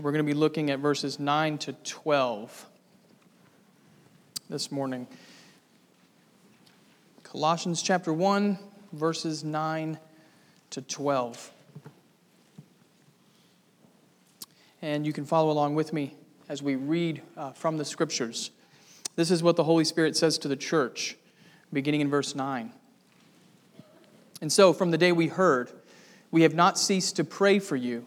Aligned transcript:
We're 0.00 0.12
going 0.12 0.24
to 0.24 0.32
be 0.32 0.38
looking 0.38 0.70
at 0.70 0.78
verses 0.78 1.18
9 1.18 1.58
to 1.58 1.72
12 1.72 2.66
this 4.48 4.70
morning. 4.70 5.08
Colossians 7.24 7.82
chapter 7.82 8.12
1, 8.12 8.60
verses 8.92 9.42
9 9.42 9.98
to 10.70 10.82
12. 10.82 11.50
And 14.82 15.04
you 15.04 15.12
can 15.12 15.24
follow 15.24 15.50
along 15.50 15.74
with 15.74 15.92
me 15.92 16.14
as 16.48 16.62
we 16.62 16.76
read 16.76 17.20
uh, 17.36 17.50
from 17.50 17.76
the 17.76 17.84
scriptures. 17.84 18.52
This 19.16 19.32
is 19.32 19.42
what 19.42 19.56
the 19.56 19.64
Holy 19.64 19.84
Spirit 19.84 20.16
says 20.16 20.38
to 20.38 20.46
the 20.46 20.54
church, 20.54 21.16
beginning 21.72 22.02
in 22.02 22.08
verse 22.08 22.36
9. 22.36 22.70
And 24.40 24.52
so, 24.52 24.72
from 24.72 24.92
the 24.92 24.98
day 24.98 25.10
we 25.10 25.26
heard, 25.26 25.72
we 26.30 26.42
have 26.42 26.54
not 26.54 26.78
ceased 26.78 27.16
to 27.16 27.24
pray 27.24 27.58
for 27.58 27.74
you, 27.74 28.06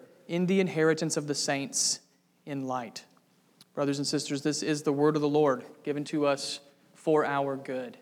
in 0.31 0.45
the 0.45 0.61
inheritance 0.61 1.17
of 1.17 1.27
the 1.27 1.35
saints 1.35 1.99
in 2.45 2.65
light. 2.65 3.03
Brothers 3.73 3.97
and 3.97 4.07
sisters, 4.07 4.41
this 4.41 4.63
is 4.63 4.81
the 4.81 4.93
word 4.93 5.17
of 5.17 5.21
the 5.21 5.27
Lord 5.27 5.65
given 5.83 6.05
to 6.05 6.25
us 6.25 6.61
for 6.93 7.25
our 7.25 7.57
good. 7.57 7.97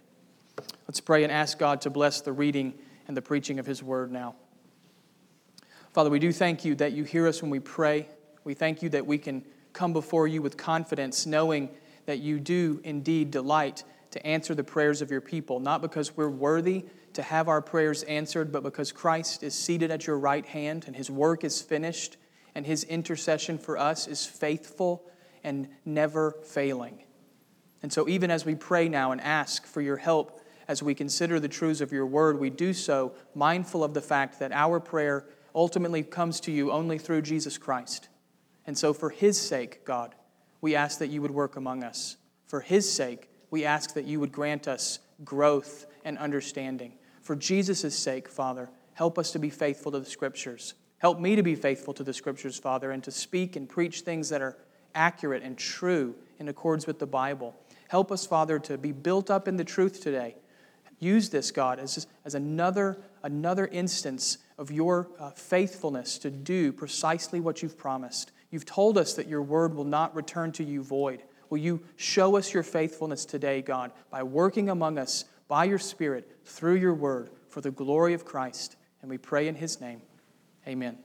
Let's 0.88 1.00
pray 1.00 1.23
and 1.23 1.31
ask 1.31 1.57
God 1.57 1.81
to 1.81 1.89
bless 1.89 2.22
the 2.22 2.31
reading 2.31 2.75
and 3.07 3.17
the 3.17 3.22
preaching 3.23 3.57
of 3.57 3.66
His 3.66 3.81
word 3.81 4.11
now. 4.11 4.35
Father, 5.91 6.11
we 6.11 6.19
do 6.19 6.31
thank 6.31 6.63
you 6.63 6.75
that 6.75 6.91
you 6.91 7.03
hear 7.03 7.27
us 7.27 7.41
when 7.41 7.50
we 7.50 7.59
pray. 7.59 8.07
We 8.44 8.53
thank 8.53 8.83
you 8.83 8.89
that 8.89 9.07
we 9.07 9.17
can 9.17 9.44
come 9.73 9.91
before 9.91 10.27
you 10.27 10.44
with 10.44 10.55
confidence, 10.55 11.25
knowing 11.25 11.67
that 12.05 12.19
you 12.19 12.39
do 12.39 12.80
indeed 12.83 13.31
delight 13.31 13.83
to 14.11 14.25
answer 14.25 14.55
the 14.55 14.63
prayers 14.63 15.02
of 15.02 15.11
your 15.11 15.21
people, 15.21 15.59
not 15.59 15.81
because 15.81 16.17
we're 16.17 16.29
worthy 16.29 16.85
to 17.13 17.21
have 17.21 17.47
our 17.47 17.61
prayers 17.61 18.03
answered, 18.03 18.51
but 18.51 18.63
because 18.63 18.91
Christ 18.91 19.43
is 19.43 19.53
seated 19.53 19.91
at 19.91 20.07
your 20.07 20.17
right 20.17 20.45
hand 20.45 20.85
and 20.88 20.95
his 20.95 21.09
work 21.11 21.43
is 21.43 21.61
finished 21.61 22.17
and 22.55 22.66
his 22.66 22.83
intercession 22.83 23.57
for 23.57 23.77
us 23.77 24.07
is 24.07 24.25
faithful 24.25 25.05
and 25.43 25.67
never 25.85 26.31
failing. 26.43 27.03
And 27.81 27.93
so, 27.93 28.09
even 28.09 28.29
as 28.29 28.45
we 28.45 28.55
pray 28.55 28.89
now 28.89 29.11
and 29.11 29.21
ask 29.21 29.66
for 29.66 29.81
your 29.81 29.97
help 29.97 30.41
as 30.67 30.83
we 30.83 30.94
consider 30.94 31.39
the 31.39 31.47
truths 31.47 31.81
of 31.81 31.91
your 31.91 32.05
word, 32.05 32.39
we 32.39 32.49
do 32.49 32.73
so 32.73 33.13
mindful 33.33 33.83
of 33.83 33.94
the 33.94 34.01
fact 34.01 34.39
that 34.39 34.51
our 34.51 34.79
prayer 34.79 35.25
ultimately 35.55 36.03
comes 36.03 36.39
to 36.41 36.51
you 36.51 36.71
only 36.71 36.97
through 36.97 37.21
Jesus 37.21 37.57
Christ. 37.57 38.09
And 38.67 38.77
so, 38.77 38.94
for 38.94 39.09
his 39.09 39.39
sake, 39.39 39.85
God, 39.85 40.16
we 40.61 40.75
ask 40.75 40.99
that 40.99 41.07
you 41.07 41.21
would 41.21 41.31
work 41.31 41.55
among 41.55 41.83
us. 41.83 42.17
For 42.45 42.61
his 42.61 42.91
sake, 42.91 43.29
we 43.52 43.66
ask 43.66 43.94
that 43.94 44.05
you 44.05 44.19
would 44.19 44.31
grant 44.31 44.67
us 44.67 45.00
growth 45.23 45.86
and 46.05 46.17
understanding. 46.17 46.94
For 47.22 47.36
Jesus' 47.36 47.97
sake, 47.97 48.28
Father, 48.28 48.69
help 48.94 49.19
us 49.19 49.31
to 49.31 49.39
be 49.39 49.50
faithful 49.50 49.91
to 49.91 50.00
the 50.00 50.06
Scriptures. 50.06 50.73
Help 51.00 51.19
me 51.19 51.36
to 51.36 51.44
be 51.44 51.56
faithful 51.56 51.94
to 51.94 52.03
the 52.03 52.14
Scriptures, 52.14 52.58
Father, 52.58 52.91
and 52.91 53.03
to 53.03 53.11
speak 53.11 53.56
and 53.56 53.67
preach 53.69 54.02
things 54.02 54.30
that 54.30 54.41
are 54.41 54.58
accurate 54.95 55.44
and 55.44 55.58
true 55.58 56.16
in 56.39 56.47
accordance 56.47 56.88
with 56.88 57.00
the 57.00 57.08
Bible. 57.08 57.56
Help 57.88 58.11
us, 58.11 58.25
Father, 58.25 58.59
to 58.59 58.78
be 58.78 58.91
built 58.91 59.30
up 59.30 59.47
in 59.47 59.58
the 59.58 59.63
truth 59.63 60.02
today. 60.02 60.36
Use 61.00 61.29
this, 61.29 61.52
God, 61.52 61.79
as, 61.79 62.07
as 62.25 62.35
another, 62.35 62.97
another 63.23 63.68
instance 63.68 64.40
of 64.57 64.72
your 64.72 65.07
uh, 65.18 65.31
faithfulness 65.31 66.18
to 66.19 66.29
do 66.29 66.73
precisely 66.73 67.40
what 67.40 67.63
you've 67.63 67.78
promised. 67.78 68.31
You've 68.52 68.66
told 68.66 68.97
us 68.97 69.13
that 69.13 69.28
your 69.28 69.41
word 69.41 69.73
will 69.73 69.85
not 69.85 70.13
return 70.13 70.52
to 70.53 70.63
you 70.63 70.84
void. 70.84 71.23
Will 71.49 71.57
you 71.57 71.81
show 71.95 72.37
us 72.37 72.53
your 72.53 72.63
faithfulness 72.63 73.25
today, 73.25 73.61
God, 73.61 73.91
by 74.09 74.23
working 74.23 74.69
among 74.69 74.97
us 74.97 75.25
by 75.47 75.63
your 75.63 75.79
Spirit 75.79 76.29
through 76.45 76.75
your 76.75 76.93
word 76.93 77.29
for 77.47 77.61
the 77.61 77.71
glory 77.71 78.13
of 78.13 78.25
Christ? 78.25 78.75
And 79.01 79.09
we 79.09 79.17
pray 79.17 79.47
in 79.47 79.55
his 79.55 79.81
name. 79.81 80.01
Amen. 80.67 80.97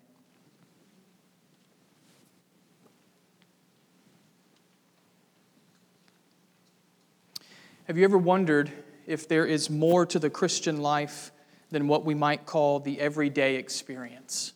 Have 7.87 7.99
you 7.99 8.05
ever 8.05 8.19
wondered 8.19 8.73
if 9.07 9.29
there 9.29 9.47
is 9.47 9.69
more 9.69 10.07
to 10.07 10.19
the 10.19 10.31
Christian 10.31 10.79
life 10.79 11.33
than 11.71 11.87
what 11.87 12.05
we 12.05 12.15
might 12.15 12.47
call 12.47 12.81
the 12.81 12.99
everyday 12.99 13.57
experience? 13.57 14.55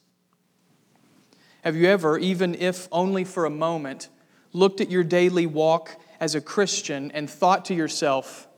Have 1.62 1.76
you 1.76 1.88
ever, 1.88 2.16
even 2.16 2.54
if 2.54 2.88
only 2.90 3.24
for 3.24 3.44
a 3.44 3.50
moment, 3.50 4.08
looked 4.52 4.80
at 4.80 4.90
your 4.90 5.04
daily 5.04 5.46
walk 5.46 5.96
as 6.20 6.34
a 6.34 6.40
Christian 6.40 7.10
and 7.12 7.28
thought 7.28 7.66
to 7.66 7.74
yourself, 7.74 8.48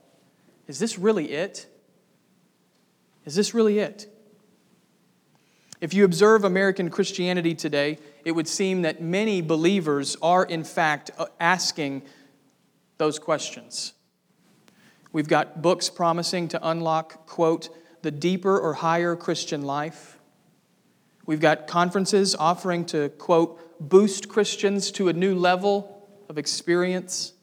is 0.67 0.79
this 0.79 0.99
really 0.99 1.33
it? 1.33 1.67
Is 3.25 3.35
this 3.35 3.55
really 3.55 3.79
it? 3.79 4.07
If 5.81 5.95
you 5.95 6.05
observe 6.05 6.45
American 6.45 6.91
Christianity 6.91 7.55
today, 7.55 7.99
it 8.25 8.33
would 8.33 8.47
seem 8.47 8.83
that 8.83 9.01
many 9.01 9.41
believers 9.41 10.17
are, 10.23 10.45
in 10.45 10.63
fact, 10.63 11.11
uh, 11.19 11.27
asking 11.41 12.03
those 12.99 13.19
questions. 13.19 13.95
We've 15.13 15.29
got 15.29 15.63
books 15.63 15.89
promising 15.89 16.49
to 16.49 16.69
unlock, 16.69 17.27
quote, 17.27 17.71
the 18.03 18.11
deeper 18.11 18.59
or 18.59 18.75
higher 18.75 19.17
Christian 19.17 19.63
life. 19.63 20.20
We've 21.31 21.39
got 21.39 21.69
conferences 21.69 22.35
offering 22.35 22.87
to, 22.87 23.09
quote, 23.11 23.79
boost 23.79 24.29
Christians 24.29 24.91
to 24.91 25.07
a 25.07 25.13
new 25.13 25.37
level 25.37 26.09
of 26.29 26.39
experience. 26.39 27.35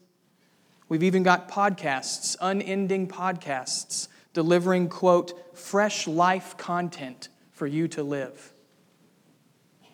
We've 0.90 1.04
even 1.04 1.22
got 1.22 1.50
podcasts, 1.50 2.36
unending 2.38 3.08
podcasts, 3.08 4.08
delivering, 4.34 4.90
quote, 4.90 5.56
fresh 5.56 6.06
life 6.06 6.58
content 6.58 7.30
for 7.50 7.66
you 7.66 7.88
to 7.88 8.02
live. 8.02 8.52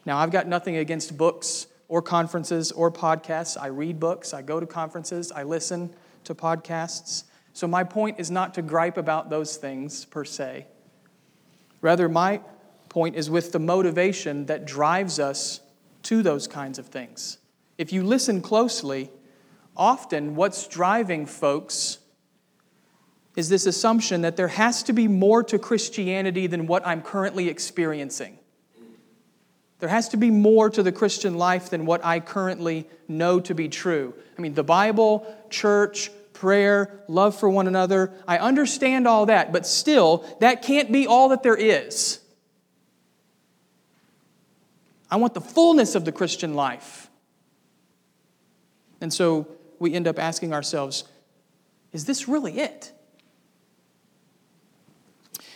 Now, 0.04 0.18
I've 0.18 0.32
got 0.32 0.48
nothing 0.48 0.76
against 0.76 1.16
books 1.16 1.68
or 1.86 2.02
conferences 2.02 2.72
or 2.72 2.90
podcasts. 2.90 3.56
I 3.56 3.68
read 3.68 4.00
books, 4.00 4.34
I 4.34 4.42
go 4.42 4.58
to 4.58 4.66
conferences, 4.66 5.30
I 5.30 5.44
listen 5.44 5.94
to 6.24 6.34
podcasts. 6.34 7.26
So, 7.52 7.68
my 7.68 7.84
point 7.84 8.18
is 8.18 8.28
not 8.28 8.54
to 8.54 8.62
gripe 8.62 8.96
about 8.96 9.30
those 9.30 9.56
things 9.56 10.04
per 10.04 10.24
se. 10.24 10.66
Rather, 11.80 12.08
my 12.08 12.40
point 12.94 13.16
is 13.16 13.28
with 13.28 13.50
the 13.50 13.58
motivation 13.58 14.46
that 14.46 14.64
drives 14.64 15.18
us 15.18 15.58
to 16.04 16.22
those 16.22 16.46
kinds 16.46 16.78
of 16.78 16.86
things. 16.86 17.38
If 17.76 17.92
you 17.92 18.04
listen 18.04 18.40
closely, 18.40 19.10
often 19.76 20.36
what's 20.36 20.68
driving 20.68 21.26
folks 21.26 21.98
is 23.34 23.48
this 23.48 23.66
assumption 23.66 24.20
that 24.20 24.36
there 24.36 24.46
has 24.46 24.84
to 24.84 24.92
be 24.92 25.08
more 25.08 25.42
to 25.42 25.58
Christianity 25.58 26.46
than 26.46 26.68
what 26.68 26.86
I'm 26.86 27.02
currently 27.02 27.48
experiencing. 27.48 28.38
There 29.80 29.88
has 29.88 30.10
to 30.10 30.16
be 30.16 30.30
more 30.30 30.70
to 30.70 30.84
the 30.84 30.92
Christian 30.92 31.34
life 31.34 31.70
than 31.70 31.86
what 31.86 32.04
I 32.04 32.20
currently 32.20 32.88
know 33.08 33.40
to 33.40 33.56
be 33.56 33.68
true. 33.68 34.14
I 34.38 34.40
mean, 34.40 34.54
the 34.54 34.62
Bible, 34.62 35.26
church, 35.50 36.12
prayer, 36.32 37.00
love 37.08 37.36
for 37.36 37.50
one 37.50 37.66
another, 37.66 38.12
I 38.28 38.38
understand 38.38 39.08
all 39.08 39.26
that, 39.26 39.52
but 39.52 39.66
still, 39.66 40.24
that 40.38 40.62
can't 40.62 40.92
be 40.92 41.08
all 41.08 41.30
that 41.30 41.42
there 41.42 41.56
is. 41.56 42.20
I 45.14 45.16
want 45.16 45.32
the 45.32 45.40
fullness 45.40 45.94
of 45.94 46.04
the 46.04 46.10
Christian 46.10 46.54
life. 46.54 47.08
And 49.00 49.14
so 49.14 49.46
we 49.78 49.94
end 49.94 50.08
up 50.08 50.18
asking 50.18 50.52
ourselves, 50.52 51.04
is 51.92 52.04
this 52.04 52.26
really 52.26 52.58
it? 52.58 52.90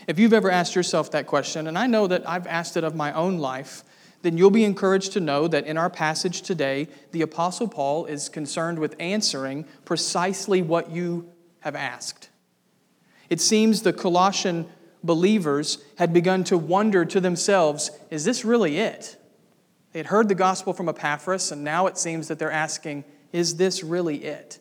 If 0.06 0.20
you've 0.20 0.32
ever 0.32 0.48
asked 0.48 0.76
yourself 0.76 1.10
that 1.10 1.26
question, 1.26 1.66
and 1.66 1.76
I 1.76 1.88
know 1.88 2.06
that 2.06 2.22
I've 2.28 2.46
asked 2.46 2.76
it 2.76 2.84
of 2.84 2.94
my 2.94 3.12
own 3.12 3.38
life, 3.38 3.82
then 4.22 4.38
you'll 4.38 4.52
be 4.52 4.62
encouraged 4.62 5.14
to 5.14 5.20
know 5.20 5.48
that 5.48 5.66
in 5.66 5.76
our 5.76 5.90
passage 5.90 6.42
today, 6.42 6.86
the 7.10 7.22
Apostle 7.22 7.66
Paul 7.66 8.06
is 8.06 8.28
concerned 8.28 8.78
with 8.78 8.94
answering 9.00 9.64
precisely 9.84 10.62
what 10.62 10.92
you 10.92 11.32
have 11.62 11.74
asked. 11.74 12.28
It 13.28 13.40
seems 13.40 13.82
the 13.82 13.92
Colossian 13.92 14.68
believers 15.02 15.78
had 15.96 16.12
begun 16.12 16.44
to 16.44 16.56
wonder 16.56 17.04
to 17.06 17.20
themselves, 17.20 17.90
is 18.08 18.24
this 18.24 18.44
really 18.44 18.78
it? 18.78 19.16
Had 19.98 20.06
heard 20.06 20.28
the 20.28 20.34
gospel 20.34 20.72
from 20.72 20.88
Epaphras, 20.88 21.50
and 21.50 21.64
now 21.64 21.88
it 21.88 21.98
seems 21.98 22.28
that 22.28 22.38
they're 22.38 22.52
asking, 22.52 23.04
is 23.32 23.56
this 23.56 23.82
really 23.82 24.24
it? 24.24 24.60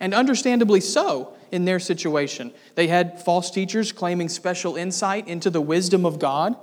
And 0.00 0.14
understandably 0.14 0.80
so 0.80 1.36
in 1.50 1.64
their 1.66 1.78
situation. 1.78 2.52
They 2.74 2.86
had 2.86 3.22
false 3.22 3.50
teachers 3.50 3.92
claiming 3.92 4.28
special 4.28 4.76
insight 4.76 5.28
into 5.28 5.50
the 5.50 5.60
wisdom 5.60 6.06
of 6.06 6.18
God. 6.18 6.56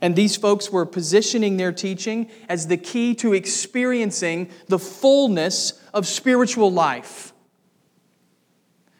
And 0.00 0.14
these 0.14 0.36
folks 0.36 0.70
were 0.70 0.86
positioning 0.86 1.56
their 1.56 1.72
teaching 1.72 2.30
as 2.48 2.68
the 2.68 2.76
key 2.76 3.14
to 3.16 3.32
experiencing 3.32 4.50
the 4.68 4.78
fullness 4.78 5.82
of 5.92 6.06
spiritual 6.06 6.70
life. 6.70 7.32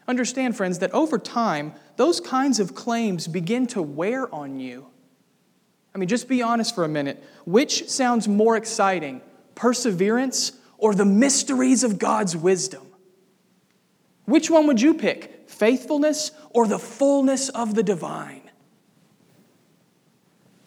Understand, 0.08 0.56
friends, 0.56 0.80
that 0.80 0.92
over 0.92 1.18
time, 1.18 1.74
those 1.96 2.20
kinds 2.20 2.58
of 2.58 2.74
claims 2.74 3.28
begin 3.28 3.66
to 3.68 3.82
wear 3.82 4.34
on 4.34 4.58
you. 4.58 4.86
I 5.96 5.98
mean, 5.98 6.10
just 6.10 6.28
be 6.28 6.42
honest 6.42 6.74
for 6.74 6.84
a 6.84 6.88
minute. 6.88 7.24
Which 7.46 7.88
sounds 7.88 8.28
more 8.28 8.54
exciting, 8.54 9.22
perseverance 9.54 10.52
or 10.76 10.94
the 10.94 11.06
mysteries 11.06 11.84
of 11.84 11.98
God's 11.98 12.36
wisdom? 12.36 12.82
Which 14.26 14.50
one 14.50 14.66
would 14.66 14.78
you 14.78 14.92
pick, 14.92 15.48
faithfulness 15.48 16.32
or 16.50 16.66
the 16.66 16.78
fullness 16.78 17.48
of 17.48 17.74
the 17.74 17.82
divine? 17.82 18.42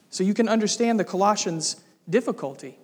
So 0.09 0.23
you 0.23 0.33
can 0.33 0.49
understand 0.49 0.99
the 0.99 1.05
Colossians' 1.05 1.75
difficulty, 2.09 2.79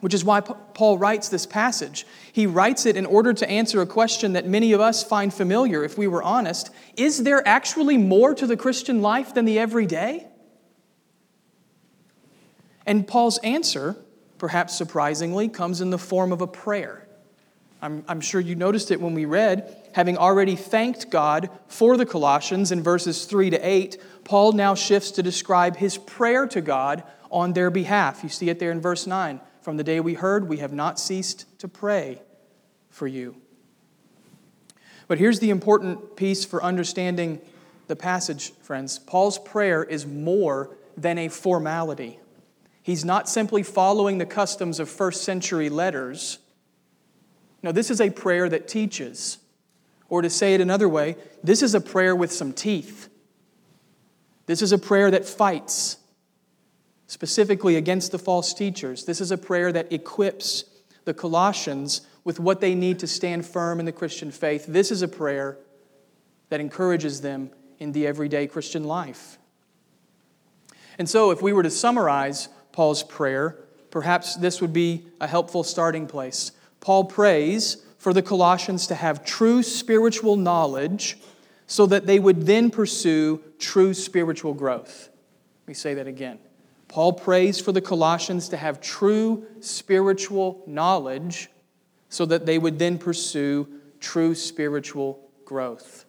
which 0.00 0.14
is 0.14 0.24
why 0.24 0.40
Paul 0.40 0.98
writes 0.98 1.28
this 1.28 1.46
passage. 1.46 2.08
He 2.32 2.48
writes 2.48 2.86
it 2.86 2.96
in 2.96 3.06
order 3.06 3.32
to 3.32 3.48
answer 3.48 3.80
a 3.80 3.86
question 3.86 4.32
that 4.32 4.48
many 4.48 4.72
of 4.72 4.80
us 4.80 5.04
find 5.04 5.32
familiar 5.32 5.84
if 5.84 5.96
we 5.96 6.08
were 6.08 6.24
honest. 6.24 6.70
Is 6.96 7.22
there 7.22 7.46
actually 7.46 7.98
more 7.98 8.34
to 8.34 8.48
the 8.48 8.56
Christian 8.56 9.00
life 9.00 9.32
than 9.32 9.44
the 9.44 9.60
everyday? 9.60 10.26
And 12.86 13.06
Paul's 13.06 13.38
answer, 13.38 13.96
perhaps 14.38 14.74
surprisingly, 14.74 15.48
comes 15.48 15.80
in 15.80 15.90
the 15.90 15.98
form 15.98 16.32
of 16.32 16.40
a 16.40 16.46
prayer. 16.46 17.06
I'm, 17.82 18.04
I'm, 18.08 18.20
sure 18.20 18.40
you 18.40 18.54
noticed 18.54 18.90
it 18.90 19.00
when 19.00 19.12
we 19.12 19.26
read, 19.26 19.76
having 19.92 20.16
already 20.16 20.56
thanked 20.56 21.10
God 21.10 21.50
for 21.68 21.96
the 21.96 22.06
Colossians 22.06 22.72
in 22.72 22.82
verses 22.82 23.26
3 23.26 23.50
to 23.50 23.58
8, 23.58 24.02
Paul 24.24 24.52
now 24.52 24.74
shifts 24.74 25.10
to 25.12 25.22
describe 25.22 25.76
his 25.76 25.98
prayer 25.98 26.46
to 26.46 26.60
God 26.62 27.02
on 27.30 27.52
their 27.52 27.70
behalf. 27.70 28.22
You 28.22 28.28
see 28.28 28.48
it 28.48 28.58
there 28.58 28.70
in 28.70 28.80
verse 28.80 29.06
9. 29.06 29.40
From 29.60 29.76
the 29.76 29.84
day 29.84 30.00
we 30.00 30.14
heard, 30.14 30.48
we 30.48 30.58
have 30.58 30.72
not 30.72 30.98
ceased 30.98 31.58
to 31.58 31.68
pray 31.68 32.22
for 32.88 33.06
you. 33.06 33.36
But 35.08 35.18
here's 35.18 35.40
the 35.40 35.50
important 35.50 36.16
piece 36.16 36.44
for 36.44 36.62
understanding 36.62 37.40
the 37.86 37.96
passage, 37.96 38.52
friends. 38.62 38.98
Paul's 38.98 39.38
prayer 39.38 39.84
is 39.84 40.06
more 40.06 40.76
than 40.96 41.18
a 41.18 41.28
formality. 41.28 42.18
He's 42.86 43.04
not 43.04 43.28
simply 43.28 43.64
following 43.64 44.18
the 44.18 44.26
customs 44.26 44.78
of 44.78 44.88
first 44.88 45.24
century 45.24 45.68
letters. 45.68 46.38
No, 47.60 47.72
this 47.72 47.90
is 47.90 48.00
a 48.00 48.10
prayer 48.10 48.48
that 48.48 48.68
teaches. 48.68 49.38
Or 50.08 50.22
to 50.22 50.30
say 50.30 50.54
it 50.54 50.60
another 50.60 50.88
way, 50.88 51.16
this 51.42 51.64
is 51.64 51.74
a 51.74 51.80
prayer 51.80 52.14
with 52.14 52.30
some 52.30 52.52
teeth. 52.52 53.08
This 54.46 54.62
is 54.62 54.70
a 54.70 54.78
prayer 54.78 55.10
that 55.10 55.24
fights 55.24 55.96
specifically 57.08 57.74
against 57.74 58.12
the 58.12 58.20
false 58.20 58.54
teachers. 58.54 59.04
This 59.04 59.20
is 59.20 59.32
a 59.32 59.36
prayer 59.36 59.72
that 59.72 59.92
equips 59.92 60.62
the 61.06 61.12
Colossians 61.12 62.02
with 62.22 62.38
what 62.38 62.60
they 62.60 62.76
need 62.76 63.00
to 63.00 63.08
stand 63.08 63.44
firm 63.44 63.80
in 63.80 63.86
the 63.86 63.90
Christian 63.90 64.30
faith. 64.30 64.64
This 64.64 64.92
is 64.92 65.02
a 65.02 65.08
prayer 65.08 65.58
that 66.50 66.60
encourages 66.60 67.20
them 67.20 67.50
in 67.80 67.90
the 67.90 68.06
everyday 68.06 68.46
Christian 68.46 68.84
life. 68.84 69.38
And 71.00 71.08
so, 71.08 71.32
if 71.32 71.42
we 71.42 71.52
were 71.52 71.64
to 71.64 71.70
summarize 71.70 72.48
Paul's 72.76 73.02
prayer, 73.02 73.56
perhaps 73.90 74.36
this 74.36 74.60
would 74.60 74.74
be 74.74 75.06
a 75.18 75.26
helpful 75.26 75.64
starting 75.64 76.06
place. 76.06 76.52
Paul 76.80 77.04
prays 77.04 77.78
for 77.96 78.12
the 78.12 78.20
Colossians 78.20 78.86
to 78.88 78.94
have 78.94 79.24
true 79.24 79.62
spiritual 79.62 80.36
knowledge 80.36 81.16
so 81.66 81.86
that 81.86 82.04
they 82.04 82.18
would 82.18 82.44
then 82.44 82.70
pursue 82.70 83.42
true 83.58 83.94
spiritual 83.94 84.52
growth. 84.52 85.08
Let 85.62 85.68
me 85.68 85.72
say 85.72 85.94
that 85.94 86.06
again. 86.06 86.38
Paul 86.88 87.14
prays 87.14 87.58
for 87.58 87.72
the 87.72 87.80
Colossians 87.80 88.50
to 88.50 88.58
have 88.58 88.82
true 88.82 89.46
spiritual 89.60 90.62
knowledge 90.66 91.48
so 92.10 92.26
that 92.26 92.44
they 92.44 92.58
would 92.58 92.78
then 92.78 92.98
pursue 92.98 93.66
true 94.00 94.34
spiritual 94.34 95.18
growth. 95.46 96.04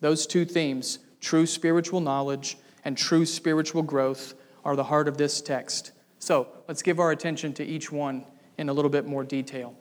Those 0.00 0.26
two 0.26 0.44
themes, 0.44 0.98
true 1.20 1.46
spiritual 1.46 2.00
knowledge 2.00 2.58
and 2.84 2.98
true 2.98 3.24
spiritual 3.24 3.84
growth, 3.84 4.34
are 4.66 4.74
the 4.74 4.84
heart 4.84 5.06
of 5.06 5.16
this 5.16 5.40
text. 5.40 5.92
So 6.18 6.48
let's 6.66 6.82
give 6.82 6.98
our 6.98 7.12
attention 7.12 7.52
to 7.54 7.64
each 7.64 7.92
one 7.92 8.24
in 8.58 8.68
a 8.68 8.72
little 8.72 8.90
bit 8.90 9.06
more 9.06 9.22
detail. 9.22 9.76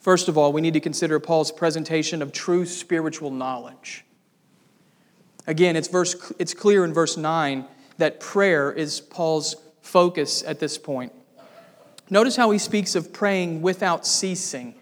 First 0.00 0.28
of 0.28 0.36
all, 0.36 0.52
we 0.52 0.60
need 0.60 0.74
to 0.74 0.80
consider 0.80 1.18
Paul's 1.18 1.50
presentation 1.50 2.20
of 2.20 2.30
true 2.30 2.66
spiritual 2.66 3.30
knowledge. 3.30 4.04
Again, 5.46 5.76
it's, 5.76 5.88
verse, 5.88 6.30
it's 6.38 6.52
clear 6.52 6.84
in 6.84 6.92
verse 6.92 7.16
9 7.16 7.64
that 7.96 8.20
prayer 8.20 8.70
is 8.70 9.00
Paul's 9.00 9.56
focus 9.80 10.44
at 10.46 10.60
this 10.60 10.76
point. 10.76 11.12
Notice 12.10 12.36
how 12.36 12.50
he 12.50 12.58
speaks 12.58 12.96
of 12.96 13.14
praying 13.14 13.62
without 13.62 14.06
ceasing, 14.06 14.74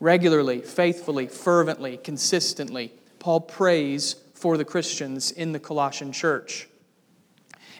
regularly, 0.00 0.62
faithfully, 0.62 1.26
fervently, 1.26 1.98
consistently. 1.98 2.94
Paul 3.18 3.42
prays 3.42 4.16
for 4.32 4.56
the 4.56 4.64
Christians 4.64 5.30
in 5.32 5.52
the 5.52 5.60
Colossian 5.60 6.12
church. 6.12 6.66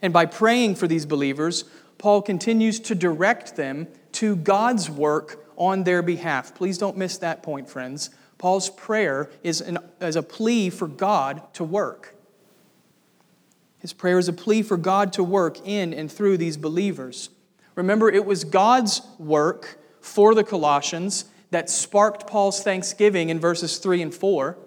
And 0.03 0.13
by 0.13 0.27
praying 0.27 0.75
for 0.75 0.89
these 0.89 1.07
believers, 1.07 1.65
Paul 1.97 2.21
continues 2.21 2.81
to 2.81 2.95
direct 2.95 3.57
them 3.57 3.87
to 4.13 4.37
God's 4.37 4.91
work 4.91 5.47
on 5.57 5.85
their 5.85 6.03
behalf. 6.03 6.55
Please 6.55 6.77
don't 6.77 6.97
miss 6.97 7.19
that 7.19 7.43
point, 7.43 7.71
friends. 7.71 8.11
Paul's 8.39 8.71
prayer 8.71 9.31
is, 9.45 9.61
an, 9.61 9.79
is 10.01 10.17
a 10.17 10.23
plea 10.23 10.69
for 10.69 10.89
God 10.89 11.43
to 11.55 11.63
work. 11.63 12.17
His 13.79 13.93
prayer 13.93 14.19
is 14.19 14.29
a 14.29 14.33
plea 14.33 14.63
for 14.63 14.77
God 14.77 15.13
to 15.15 15.23
work 15.23 15.65
in 15.67 15.95
and 15.95 16.11
through 16.11 16.39
these 16.39 16.57
believers. 16.57 17.31
Remember, 17.75 18.09
it 18.11 18.27
was 18.27 18.45
God's 18.45 19.03
work 19.19 19.79
for 20.01 20.35
the 20.35 20.45
Colossians 20.45 21.27
that 21.53 21.71
sparked 21.71 22.27
Paul's 22.27 22.63
thanksgiving 22.63 23.29
in 23.29 23.39
verses 23.39 23.79
3 23.79 24.03
and 24.03 24.15
4. 24.15 24.59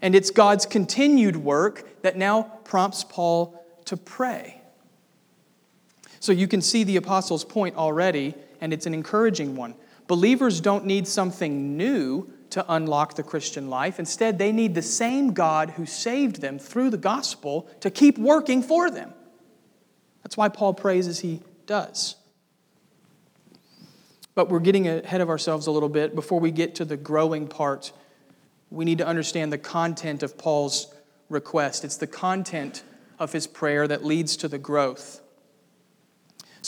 And 0.00 0.14
it's 0.14 0.30
God's 0.30 0.66
continued 0.66 1.36
work 1.36 2.02
that 2.02 2.16
now 2.16 2.42
prompts 2.64 3.02
Paul 3.02 3.64
to 3.86 3.96
pray. 3.96 4.57
So 6.20 6.32
you 6.32 6.48
can 6.48 6.60
see 6.60 6.84
the 6.84 6.96
apostles' 6.96 7.44
point 7.44 7.76
already, 7.76 8.34
and 8.60 8.72
it's 8.72 8.86
an 8.86 8.94
encouraging 8.94 9.56
one. 9.56 9.74
Believers 10.06 10.60
don't 10.60 10.86
need 10.86 11.06
something 11.06 11.76
new 11.76 12.32
to 12.50 12.64
unlock 12.68 13.14
the 13.14 13.22
Christian 13.22 13.68
life. 13.68 13.98
Instead, 13.98 14.38
they 14.38 14.52
need 14.52 14.74
the 14.74 14.82
same 14.82 15.32
God 15.32 15.70
who 15.70 15.84
saved 15.84 16.40
them 16.40 16.58
through 16.58 16.90
the 16.90 16.96
gospel 16.96 17.68
to 17.80 17.90
keep 17.90 18.18
working 18.18 18.62
for 18.62 18.90
them. 18.90 19.12
That's 20.22 20.36
why 20.36 20.48
Paul 20.48 20.74
prays 20.74 21.06
as 21.06 21.20
he 21.20 21.42
does. 21.66 22.16
But 24.34 24.48
we're 24.48 24.60
getting 24.60 24.88
ahead 24.88 25.20
of 25.20 25.28
ourselves 25.28 25.66
a 25.66 25.70
little 25.70 25.88
bit. 25.88 26.14
Before 26.14 26.40
we 26.40 26.50
get 26.50 26.74
to 26.76 26.84
the 26.84 26.96
growing 26.96 27.48
part, 27.48 27.92
we 28.70 28.84
need 28.84 28.98
to 28.98 29.06
understand 29.06 29.52
the 29.52 29.58
content 29.58 30.22
of 30.22 30.38
Paul's 30.38 30.94
request. 31.28 31.84
It's 31.84 31.96
the 31.96 32.06
content 32.06 32.82
of 33.18 33.32
his 33.32 33.46
prayer 33.46 33.86
that 33.88 34.04
leads 34.04 34.36
to 34.38 34.48
the 34.48 34.58
growth. 34.58 35.20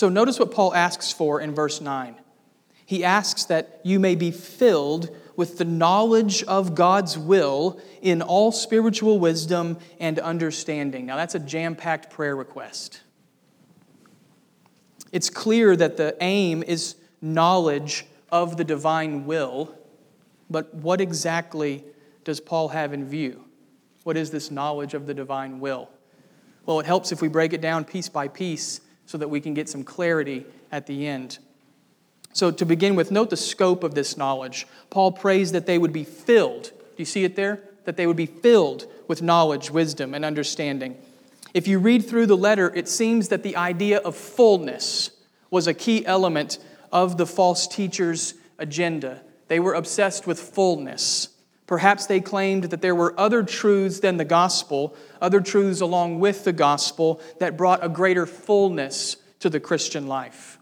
So 0.00 0.08
notice 0.08 0.38
what 0.38 0.50
Paul 0.50 0.72
asks 0.74 1.12
for 1.12 1.42
in 1.42 1.54
verse 1.54 1.82
9 1.82 2.16
he 2.86 3.04
asks 3.04 3.44
that 3.44 3.80
you 3.84 4.00
may 4.00 4.14
be 4.14 4.30
filled 4.30 5.14
with 5.36 5.58
the 5.58 5.64
knowledge 5.66 6.42
of 6.44 6.74
God's 6.74 7.18
will 7.18 7.78
in 8.00 8.22
all 8.22 8.50
spiritual 8.50 9.18
wisdom 9.18 9.78
and 10.00 10.18
understanding. 10.18 11.04
Now, 11.04 11.16
that's 11.16 11.34
a 11.34 11.38
jam 11.38 11.76
packed 11.76 12.08
prayer 12.08 12.34
request. 12.34 13.02
It's 15.12 15.28
clear 15.28 15.76
that 15.76 15.98
the 15.98 16.16
aim 16.22 16.62
is 16.62 16.96
knowledge 17.20 18.06
of 18.32 18.56
the 18.56 18.64
divine 18.64 19.26
will, 19.26 19.74
but 20.48 20.74
what 20.74 21.02
exactly 21.02 21.84
does 22.24 22.40
Paul 22.40 22.68
have 22.68 22.94
in 22.94 23.04
view? 23.04 23.44
What 24.04 24.16
is 24.16 24.30
this 24.30 24.50
knowledge 24.50 24.94
of 24.94 25.06
the 25.06 25.14
divine 25.14 25.60
will? 25.60 25.90
Well, 26.64 26.80
it 26.80 26.86
helps 26.86 27.12
if 27.12 27.20
we 27.20 27.28
break 27.28 27.52
it 27.52 27.60
down 27.60 27.84
piece 27.84 28.08
by 28.08 28.28
piece 28.28 28.80
so 29.10 29.18
that 29.18 29.26
we 29.26 29.40
can 29.40 29.54
get 29.54 29.68
some 29.68 29.82
clarity 29.82 30.46
at 30.70 30.86
the 30.86 31.04
end. 31.04 31.40
So, 32.32 32.52
to 32.52 32.64
begin 32.64 32.94
with, 32.94 33.10
note 33.10 33.30
the 33.30 33.36
scope 33.36 33.82
of 33.82 33.92
this 33.92 34.16
knowledge. 34.16 34.68
Paul 34.88 35.10
prays 35.10 35.50
that 35.50 35.66
they 35.66 35.78
would 35.78 35.92
be 35.92 36.04
filled. 36.04 36.62
Do 36.62 36.94
you 36.98 37.04
see 37.04 37.24
it 37.24 37.34
there? 37.34 37.60
That 37.86 37.96
they 37.96 38.06
would 38.06 38.16
be 38.16 38.26
filled 38.26 38.86
with 39.08 39.20
knowledge, 39.20 39.68
wisdom, 39.68 40.14
and 40.14 40.24
understanding. 40.24 40.96
If 41.52 41.66
you 41.66 41.80
read 41.80 42.06
through 42.06 42.26
the 42.26 42.36
letter, 42.36 42.72
it 42.72 42.88
seems 42.88 43.30
that 43.30 43.42
the 43.42 43.56
idea 43.56 43.98
of 43.98 44.14
fullness 44.14 45.10
was 45.50 45.66
a 45.66 45.74
key 45.74 46.06
element 46.06 46.58
of 46.92 47.16
the 47.16 47.26
false 47.26 47.66
teachers' 47.66 48.34
agenda. 48.60 49.22
They 49.48 49.58
were 49.58 49.74
obsessed 49.74 50.24
with 50.28 50.38
fullness. 50.38 51.29
Perhaps 51.70 52.06
they 52.06 52.20
claimed 52.20 52.64
that 52.64 52.82
there 52.82 52.94
were 52.94 53.18
other 53.18 53.42
truths 53.42 54.00
than 54.00 54.18
the 54.18 54.26
gospel, 54.26 54.94
other 55.22 55.40
truths 55.40 55.80
along 55.80 56.20
with 56.20 56.44
the 56.44 56.52
gospel 56.52 57.22
that 57.38 57.56
brought 57.56 57.82
a 57.82 57.88
greater 57.88 58.26
fullness 58.26 59.16
to 59.38 59.48
the 59.48 59.60
Christian 59.60 60.06
life 60.06 60.58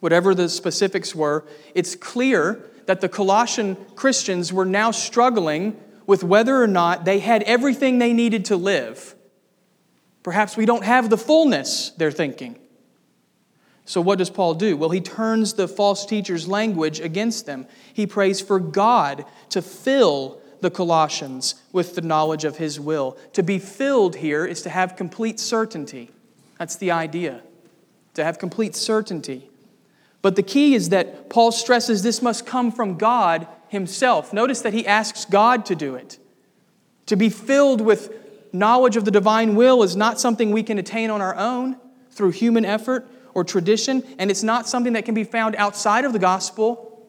whatever 0.00 0.34
the 0.34 0.48
specifics 0.48 1.14
were, 1.14 1.44
it's 1.74 1.96
clear 1.96 2.64
that 2.86 3.00
the 3.00 3.08
Colossian 3.08 3.76
Christians 3.96 4.52
were 4.52 4.64
now 4.64 4.90
struggling 4.90 5.76
with 6.06 6.22
whether 6.22 6.62
or 6.62 6.68
not 6.68 7.04
they 7.04 7.18
had 7.18 7.42
everything 7.42 7.98
they 7.98 8.12
needed 8.12 8.44
to 8.44 8.56
live. 8.56 9.14
Perhaps 10.22 10.56
we 10.56 10.66
don't 10.66 10.84
have 10.84 11.10
the 11.10 11.18
fullness, 11.18 11.90
they're 11.96 12.12
thinking. 12.12 12.58
So, 13.86 14.00
what 14.00 14.18
does 14.18 14.30
Paul 14.30 14.54
do? 14.54 14.76
Well, 14.76 14.90
he 14.90 15.00
turns 15.00 15.54
the 15.54 15.68
false 15.68 16.04
teacher's 16.04 16.48
language 16.48 16.98
against 16.98 17.46
them. 17.46 17.68
He 17.94 18.04
prays 18.04 18.40
for 18.40 18.58
God 18.58 19.24
to 19.50 19.62
fill 19.62 20.40
the 20.60 20.70
Colossians 20.72 21.62
with 21.72 21.94
the 21.94 22.00
knowledge 22.00 22.44
of 22.44 22.56
his 22.56 22.80
will. 22.80 23.16
To 23.34 23.44
be 23.44 23.60
filled 23.60 24.16
here 24.16 24.44
is 24.44 24.60
to 24.62 24.70
have 24.70 24.96
complete 24.96 25.38
certainty. 25.38 26.10
That's 26.58 26.74
the 26.74 26.90
idea, 26.90 27.42
to 28.14 28.24
have 28.24 28.40
complete 28.40 28.74
certainty. 28.74 29.48
But 30.20 30.34
the 30.34 30.42
key 30.42 30.74
is 30.74 30.88
that 30.88 31.30
Paul 31.30 31.52
stresses 31.52 32.02
this 32.02 32.20
must 32.20 32.44
come 32.44 32.72
from 32.72 32.98
God 32.98 33.46
himself. 33.68 34.32
Notice 34.32 34.62
that 34.62 34.72
he 34.72 34.84
asks 34.84 35.24
God 35.24 35.64
to 35.66 35.76
do 35.76 35.94
it. 35.94 36.18
To 37.06 37.14
be 37.14 37.28
filled 37.28 37.80
with 37.80 38.12
knowledge 38.52 38.96
of 38.96 39.04
the 39.04 39.12
divine 39.12 39.54
will 39.54 39.84
is 39.84 39.94
not 39.94 40.18
something 40.18 40.50
we 40.50 40.64
can 40.64 40.78
attain 40.78 41.10
on 41.10 41.20
our 41.20 41.36
own 41.36 41.76
through 42.10 42.30
human 42.32 42.64
effort 42.64 43.06
or 43.36 43.44
tradition, 43.44 44.02
and 44.18 44.30
it's 44.30 44.42
not 44.42 44.66
something 44.66 44.94
that 44.94 45.04
can 45.04 45.14
be 45.14 45.22
found 45.22 45.54
outside 45.56 46.06
of 46.06 46.14
the 46.14 46.18
gospel. 46.18 47.06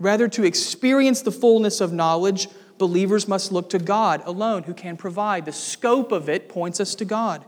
Rather, 0.00 0.28
to 0.28 0.44
experience 0.44 1.20
the 1.20 1.30
fullness 1.30 1.82
of 1.82 1.92
knowledge, 1.92 2.48
believers 2.78 3.28
must 3.28 3.52
look 3.52 3.68
to 3.68 3.78
God 3.78 4.22
alone, 4.24 4.62
who 4.62 4.72
can 4.72 4.96
provide. 4.96 5.44
The 5.44 5.52
scope 5.52 6.10
of 6.10 6.30
it 6.30 6.48
points 6.48 6.80
us 6.80 6.94
to 6.94 7.04
God. 7.04 7.44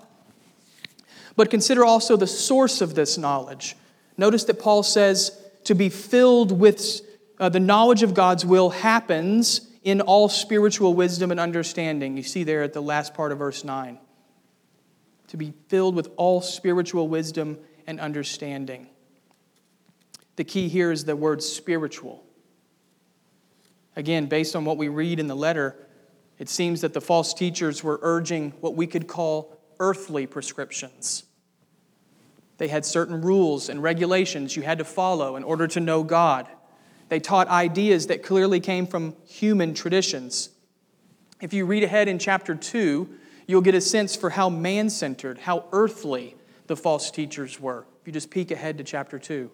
But 1.35 1.50
consider 1.50 1.83
also 1.83 2.14
the 2.18 2.26
source 2.26 2.83
of 2.83 2.95
this 2.95 3.16
knowledge. 3.16 3.75
Notice 4.18 4.45
that 4.45 4.61
Paul 4.61 4.83
says 4.83 5.33
to 5.64 5.75
be 5.75 5.88
filled 5.88 6.61
with 6.61 7.00
uh, 7.40 7.49
the 7.49 7.59
knowledge 7.59 8.02
of 8.02 8.12
God's 8.12 8.45
will 8.45 8.68
happens 8.68 9.66
in 9.83 10.02
all 10.02 10.28
spiritual 10.28 10.92
wisdom 10.92 11.30
and 11.30 11.40
understanding. 11.40 12.18
You 12.18 12.23
see 12.23 12.45
there 12.45 12.62
at 12.62 12.75
the 12.75 12.83
last 12.83 13.14
part 13.14 13.33
of 13.33 13.38
verse 13.38 13.64
9. 13.64 13.99
To 15.28 15.37
be 15.38 15.54
filled 15.68 15.95
with 15.95 16.11
all 16.16 16.42
spiritual 16.42 17.09
wisdom 17.09 17.57
and 17.88 17.99
understanding. 17.99 18.87
The 20.37 20.45
key 20.45 20.68
here 20.68 20.92
is 20.92 21.07
the 21.07 21.16
word 21.16 21.42
spiritual. 21.42 22.23
Again, 23.97 24.26
based 24.26 24.54
on 24.54 24.66
what 24.66 24.76
we 24.76 24.88
read 24.88 25.18
in 25.18 25.26
the 25.26 25.35
letter, 25.35 25.75
it 26.38 26.50
seems 26.50 26.83
that 26.83 26.92
the 26.92 27.00
false 27.00 27.33
teachers 27.33 27.83
were 27.83 27.99
urging 28.02 28.52
what 28.61 28.76
we 28.76 28.87
could 28.87 29.09
call 29.09 29.57
earthly 29.80 30.26
prescriptions. 30.26 31.25
They 32.59 32.68
had 32.68 32.85
certain 32.85 33.23
rules 33.23 33.71
and 33.71 33.83
regulations 33.83 34.54
you 34.54 34.62
had 34.62 34.78
to 34.78 34.85
follow 34.85 35.37
in 35.37 35.42
order 35.42 35.66
to 35.68 35.80
know 35.80 36.02
God. 36.02 36.47
They 37.09 37.21
taught 37.21 37.49
ideas 37.49 38.09
that 38.09 38.23
clearly 38.23 38.61
came 38.61 38.87
from 38.87 39.16
human 39.26 39.73
traditions. 39.73 40.50
If 41.40 41.54
you 41.54 41.64
read 41.64 41.85
ahead 41.85 42.07
in 42.07 42.18
chapter 42.18 42.54
2, 42.54 43.09
you'll 43.47 43.62
get 43.62 43.75
a 43.75 43.80
sense 43.80 44.14
for 44.14 44.30
how 44.30 44.50
man 44.50 44.90
centered, 44.90 45.38
how 45.38 45.64
earthly 45.73 46.37
the 46.68 46.76
false 46.76 47.10
teachers 47.10 47.58
were. 47.58 47.84
If 48.00 48.06
you 48.06 48.12
just 48.12 48.30
peek 48.30 48.50
ahead 48.50 48.78
to 48.78 48.84
chapter 48.84 49.18
2. 49.18 49.50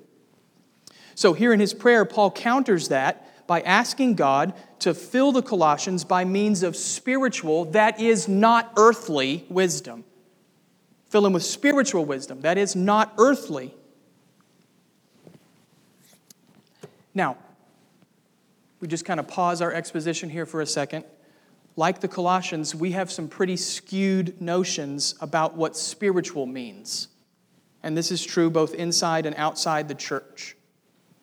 So, 1.14 1.32
here 1.32 1.52
in 1.52 1.60
his 1.60 1.72
prayer, 1.72 2.04
Paul 2.04 2.30
counters 2.30 2.88
that 2.88 3.46
by 3.46 3.60
asking 3.60 4.14
God 4.14 4.54
to 4.80 4.94
fill 4.94 5.32
the 5.32 5.42
Colossians 5.42 6.04
by 6.04 6.24
means 6.24 6.62
of 6.62 6.76
spiritual, 6.76 7.66
that 7.66 8.00
is 8.00 8.26
not 8.26 8.72
earthly 8.76 9.46
wisdom. 9.48 10.04
Fill 11.08 11.22
them 11.22 11.32
with 11.32 11.44
spiritual 11.44 12.04
wisdom, 12.04 12.40
that 12.40 12.58
is 12.58 12.74
not 12.74 13.14
earthly. 13.18 13.74
Now, 17.14 17.36
we 18.80 18.88
just 18.88 19.04
kind 19.04 19.20
of 19.20 19.28
pause 19.28 19.62
our 19.62 19.72
exposition 19.72 20.28
here 20.28 20.46
for 20.46 20.60
a 20.60 20.66
second. 20.66 21.04
Like 21.76 22.00
the 22.00 22.08
Colossians, 22.08 22.74
we 22.74 22.92
have 22.92 23.10
some 23.10 23.28
pretty 23.28 23.56
skewed 23.56 24.40
notions 24.40 25.14
about 25.20 25.56
what 25.56 25.76
spiritual 25.76 26.46
means. 26.46 27.08
And 27.82 27.96
this 27.96 28.10
is 28.10 28.24
true 28.24 28.48
both 28.48 28.74
inside 28.74 29.26
and 29.26 29.34
outside 29.36 29.88
the 29.88 29.94
church. 29.94 30.56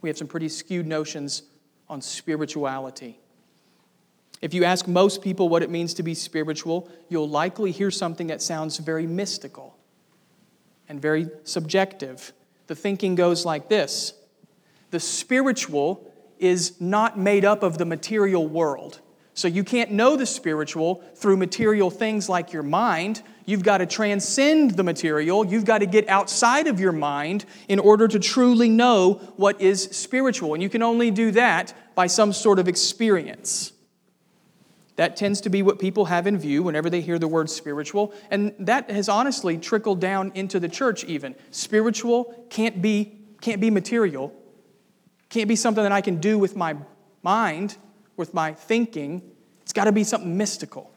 We 0.01 0.09
have 0.09 0.17
some 0.17 0.27
pretty 0.27 0.49
skewed 0.49 0.85
notions 0.85 1.43
on 1.89 2.01
spirituality. 2.01 3.19
If 4.41 4.53
you 4.53 4.63
ask 4.63 4.87
most 4.87 5.21
people 5.21 5.49
what 5.49 5.61
it 5.61 5.69
means 5.69 5.93
to 5.95 6.03
be 6.03 6.13
spiritual, 6.13 6.89
you'll 7.09 7.29
likely 7.29 7.71
hear 7.71 7.91
something 7.91 8.27
that 8.27 8.41
sounds 8.41 8.77
very 8.77 9.05
mystical 9.05 9.77
and 10.89 11.01
very 11.01 11.29
subjective. 11.43 12.33
The 12.67 12.75
thinking 12.75 13.15
goes 13.15 13.45
like 13.45 13.69
this 13.69 14.13
The 14.89 14.99
spiritual 14.99 16.11
is 16.39 16.81
not 16.81 17.19
made 17.19 17.45
up 17.45 17.63
of 17.63 17.77
the 17.77 17.85
material 17.85 18.47
world. 18.47 18.99
So 19.33 19.47
you 19.47 19.63
can't 19.63 19.91
know 19.91 20.17
the 20.17 20.25
spiritual 20.25 21.03
through 21.15 21.37
material 21.37 21.89
things 21.89 22.27
like 22.27 22.51
your 22.51 22.63
mind. 22.63 23.23
You've 23.45 23.63
got 23.63 23.77
to 23.77 23.85
transcend 23.85 24.71
the 24.71 24.83
material. 24.83 25.45
You've 25.45 25.65
got 25.65 25.79
to 25.79 25.85
get 25.85 26.07
outside 26.09 26.67
of 26.67 26.79
your 26.79 26.91
mind 26.91 27.45
in 27.67 27.79
order 27.79 28.07
to 28.07 28.19
truly 28.19 28.69
know 28.69 29.15
what 29.37 29.61
is 29.61 29.83
spiritual. 29.83 30.53
And 30.53 30.61
you 30.61 30.69
can 30.69 30.83
only 30.83 31.11
do 31.11 31.31
that 31.31 31.73
by 31.95 32.07
some 32.07 32.33
sort 32.33 32.59
of 32.59 32.67
experience. 32.67 33.71
That 34.97 35.15
tends 35.15 35.41
to 35.41 35.49
be 35.49 35.63
what 35.63 35.79
people 35.79 36.05
have 36.05 36.27
in 36.27 36.37
view 36.37 36.63
whenever 36.63 36.89
they 36.89 37.01
hear 37.01 37.17
the 37.17 37.27
word 37.27 37.49
spiritual. 37.49 38.13
And 38.29 38.53
that 38.59 38.91
has 38.91 39.07
honestly 39.07 39.57
trickled 39.57 40.01
down 40.01 40.31
into 40.35 40.59
the 40.59 40.69
church, 40.69 41.05
even. 41.05 41.35
Spiritual 41.49 42.45
can't 42.49 42.81
be, 42.81 43.17
can't 43.39 43.61
be 43.61 43.71
material, 43.71 44.33
can't 45.29 45.47
be 45.47 45.55
something 45.55 45.81
that 45.81 45.93
I 45.93 46.01
can 46.01 46.17
do 46.17 46.37
with 46.37 46.55
my 46.55 46.75
mind, 47.23 47.77
with 48.17 48.33
my 48.33 48.53
thinking. 48.53 49.21
It's 49.61 49.73
got 49.73 49.85
to 49.85 49.91
be 49.91 50.03
something 50.03 50.37
mystical. 50.37 50.91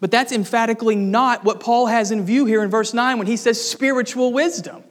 But 0.00 0.10
that's 0.10 0.32
emphatically 0.32 0.96
not 0.96 1.44
what 1.44 1.60
Paul 1.60 1.86
has 1.86 2.10
in 2.10 2.24
view 2.24 2.44
here 2.44 2.62
in 2.62 2.70
verse 2.70 2.92
9 2.92 3.18
when 3.18 3.26
he 3.26 3.36
says 3.36 3.60
spiritual 3.60 4.32
wisdom. 4.32 4.84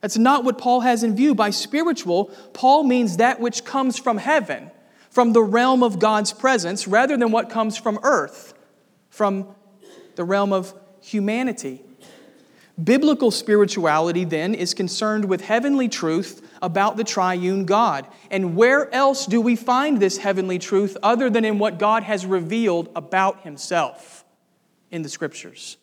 That's 0.00 0.16
not 0.16 0.44
what 0.44 0.58
Paul 0.58 0.80
has 0.80 1.02
in 1.02 1.16
view. 1.16 1.34
By 1.34 1.50
spiritual, 1.50 2.26
Paul 2.52 2.84
means 2.84 3.16
that 3.16 3.40
which 3.40 3.64
comes 3.64 3.98
from 3.98 4.18
heaven, 4.18 4.70
from 5.10 5.32
the 5.32 5.42
realm 5.42 5.82
of 5.82 5.98
God's 5.98 6.32
presence, 6.32 6.86
rather 6.86 7.16
than 7.16 7.32
what 7.32 7.50
comes 7.50 7.76
from 7.76 7.98
earth, 8.04 8.54
from 9.10 9.48
the 10.14 10.22
realm 10.22 10.52
of 10.52 10.72
humanity. 11.00 11.82
Biblical 12.82 13.30
spirituality, 13.30 14.24
then, 14.24 14.54
is 14.54 14.74
concerned 14.74 15.24
with 15.24 15.40
heavenly 15.40 15.88
truth 15.88 16.45
about 16.62 16.96
the 16.96 17.04
triune 17.04 17.64
God. 17.64 18.06
And 18.30 18.56
where 18.56 18.92
else 18.94 19.26
do 19.26 19.40
we 19.40 19.56
find 19.56 20.00
this 20.00 20.18
heavenly 20.18 20.58
truth 20.58 20.96
other 21.02 21.30
than 21.30 21.44
in 21.44 21.58
what 21.58 21.78
God 21.78 22.02
has 22.02 22.26
revealed 22.26 22.90
about 22.96 23.42
Himself 23.42 24.24
in 24.90 25.02
the 25.02 25.08
Scriptures? 25.08 25.76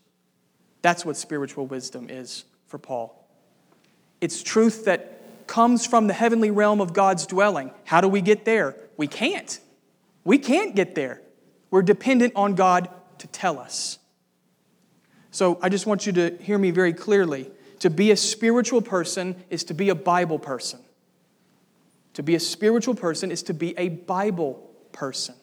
That's 0.82 1.06
what 1.06 1.18
spiritual 1.18 1.66
wisdom 1.66 2.10
is 2.10 2.46
for 2.68 2.78
Paul. 2.78 3.28
It's 4.22 4.44
truth 4.44 4.86
that 4.86 5.48
comes 5.48 5.86
from 5.86 6.08
the 6.08 6.14
heavenly 6.14 6.52
realm 6.52 6.82
of 6.82 6.94
God's 6.94 7.26
dwelling. 7.26 7.72
How 7.86 8.02
do 8.02 8.08
we 8.08 8.22
get 8.22 8.46
there? 8.46 8.76
We 8.98 9.08
can't. 9.08 9.60
We 10.24 10.38
can't 10.38 10.76
get 10.76 10.96
there. 10.96 11.22
We're 11.72 11.82
dependent 11.82 12.34
on 12.36 12.56
God 12.56 12.90
to 13.20 13.28
tell 13.28 13.60
us. 13.60 14.00
So 15.32 15.58
I 15.62 15.70
just 15.70 15.86
want 15.86 16.06
you 16.06 16.14
to 16.14 16.38
hear 16.42 16.58
me 16.58 16.72
very 16.72 16.94
clearly. 16.94 17.50
To 17.84 17.90
be 17.90 18.12
a 18.12 18.16
spiritual 18.16 18.82
person 18.82 19.36
is 19.50 19.66
to 19.66 19.74
be 19.74 19.90
a 19.90 19.96
Bible 19.96 20.40
person. 20.40 20.80
To 22.14 22.24
be 22.24 22.34
a 22.34 22.40
spiritual 22.40 22.96
person 22.96 23.30
is 23.30 23.44
to 23.44 23.54
be 23.54 23.78
a 23.78 23.90
Bible 23.90 24.72
person. 24.94 25.36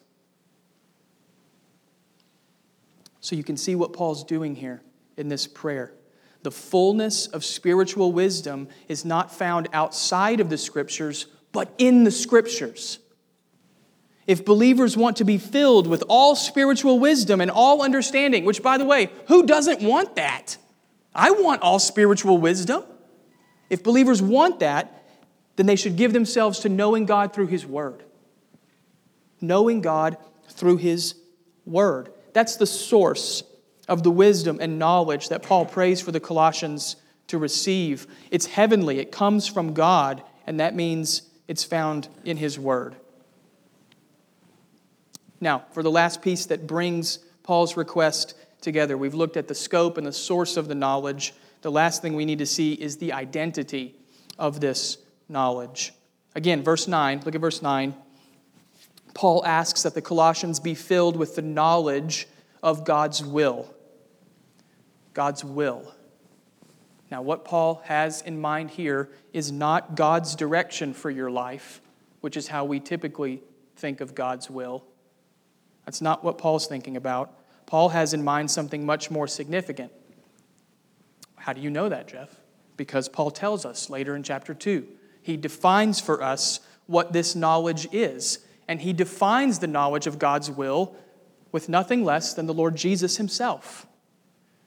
So 3.20 3.37
you 3.37 3.44
can 3.44 3.59
see 3.59 3.75
what 3.75 3.92
Paul's 3.92 4.25
doing 4.25 4.54
here 4.54 4.80
in 5.18 5.28
this 5.28 5.47
prayer. 5.47 5.92
The 6.42 6.50
fullness 6.50 7.26
of 7.26 7.44
spiritual 7.44 8.11
wisdom 8.11 8.68
is 8.88 9.04
not 9.04 9.30
found 9.30 9.68
outside 9.75 10.40
of 10.40 10.49
the 10.49 10.56
scriptures, 10.56 11.26
but 11.52 11.70
in 11.76 12.04
the 12.04 12.11
scriptures. 12.11 13.00
If 14.26 14.47
believers 14.47 14.97
want 14.97 15.18
to 15.18 15.25
be 15.25 15.37
filled 15.37 15.87
with 15.87 16.04
all 16.09 16.35
spiritual 16.35 16.99
wisdom 17.00 17.42
and 17.42 17.50
all 17.50 17.82
understanding, 17.82 18.47
which, 18.47 18.62
by 18.62 18.78
the 18.78 18.87
way, 18.87 19.11
who 19.28 19.44
doesn't 19.44 19.82
want 19.82 20.16
that? 20.16 20.56
I 21.14 21.31
want 21.33 21.62
all 21.62 21.79
spiritual 21.79 22.38
wisdom. 22.38 22.85
If 23.69 23.83
believers 23.83 24.21
want 24.23 24.61
that, 24.61 25.05
then 25.57 25.67
they 25.67 25.76
should 25.76 25.97
give 25.97 26.12
themselves 26.12 26.61
to 26.61 26.69
knowing 26.69 27.07
God 27.07 27.33
through 27.33 27.49
His 27.49 27.67
Word. 27.67 28.02
Knowing 29.40 29.81
God 29.81 30.17
through 30.49 30.79
His 30.79 31.14
Word. 31.67 32.12
That's 32.33 32.57
the 32.57 32.67
source 32.67 33.43
of 33.88 34.02
the 34.02 34.11
wisdom 34.11 34.59
and 34.61 34.79
knowledge 34.79 35.29
that 35.29 35.43
Paul 35.43 35.67
prays 35.67 36.00
for 36.00 36.12
the 36.12 36.21
Colossians 36.21 36.97
to 37.26 37.38
receive. 37.38 38.07
It's 38.31 38.47
heavenly, 38.47 38.99
it 38.99 39.12
comes 39.12 39.47
from 39.47 39.75
God, 39.75 40.23
and 40.47 40.61
that 40.61 40.75
means 40.75 41.23
it's 41.49 41.64
found 41.64 42.09
in 42.25 42.37
His 42.37 42.59
Word. 42.59 42.97
Now, 45.40 45.64
for 45.73 45.83
the 45.83 45.90
last 45.90 46.23
piece 46.23 46.47
that 46.47 46.67
brings 46.67 47.19
Paul's 47.43 47.76
request 47.76 48.35
together, 48.61 48.97
we've 48.97 49.14
looked 49.14 49.37
at 49.37 49.49
the 49.49 49.55
scope 49.55 49.99
and 49.99 50.07
the 50.07 50.12
source 50.12 50.57
of 50.57 50.69
the 50.69 50.75
knowledge. 50.75 51.35
The 51.62 51.71
last 51.71 52.02
thing 52.02 52.14
we 52.14 52.25
need 52.25 52.38
to 52.38 52.47
see 52.47 52.75
is 52.75 52.99
the 52.99 53.12
identity 53.12 53.95
of 54.38 54.61
this 54.61 54.99
knowledge. 55.29 55.93
Again, 56.35 56.62
verse 56.62 56.87
9, 56.87 57.23
look 57.25 57.35
at 57.35 57.40
verse 57.40 57.62
9. 57.62 57.95
Paul 59.14 59.45
asks 59.45 59.83
that 59.83 59.95
the 59.95 60.02
Colossians 60.02 60.61
be 60.61 60.75
filled 60.75 61.17
with 61.17 61.35
the 61.37 61.43
knowledge 61.43 62.29
of 62.62 62.85
God's 62.85 63.25
will. 63.25 63.75
God's 65.14 65.45
will. 65.45 65.93
Now, 67.11 67.23
what 67.23 67.45
Paul 67.45 67.83
has 67.87 68.23
in 68.23 68.40
mind 68.40 68.71
here 68.71 69.11
is 69.33 69.50
not 69.50 69.97
God's 69.97 70.37
direction 70.37 70.95
for 70.95 71.11
your 71.11 71.31
life, 71.31 71.81
which 72.21 72.37
is 72.37 72.47
how 72.47 72.64
we 72.64 72.79
typically 72.79 73.43
think 73.76 74.00
of 74.00 74.14
God's 74.14 74.49
will. 74.49 74.85
That's 75.85 76.00
not 76.00 76.23
what 76.23 76.38
Paul's 76.38 76.69
thinking 76.69 76.97
about. 76.97 77.35
Paul 77.71 77.91
has 77.91 78.12
in 78.12 78.25
mind 78.25 78.50
something 78.50 78.85
much 78.85 79.12
more 79.12 79.29
significant. 79.29 79.93
How 81.37 81.53
do 81.53 81.61
you 81.61 81.71
know 81.71 81.89
that, 81.89 82.09
Jeff? 82.09 82.29
Because 82.77 83.09
Paul 83.09 83.31
tells 83.31 83.65
us 83.65 83.89
later 83.89 84.17
in 84.17 84.25
chapter 84.25 84.55
2. 84.55 84.85
He 85.23 85.37
defines 85.37 86.00
for 86.00 86.21
us 86.21 86.59
what 86.87 87.12
this 87.12 87.37
knowledge 87.37 87.87
is, 87.93 88.41
and 88.67 88.81
he 88.81 88.93
defines 88.93 89.61
the 89.61 89.69
knowledge 89.69 90.09
of 90.09 90.19
God's 90.19 90.50
will 90.50 90.97
with 91.53 91.69
nothing 91.69 92.05
less 92.05 92.35
than 92.35 92.47
the 92.47 92.53
Lord 92.53 92.75
Jesus 92.75 93.19
himself. 93.19 93.87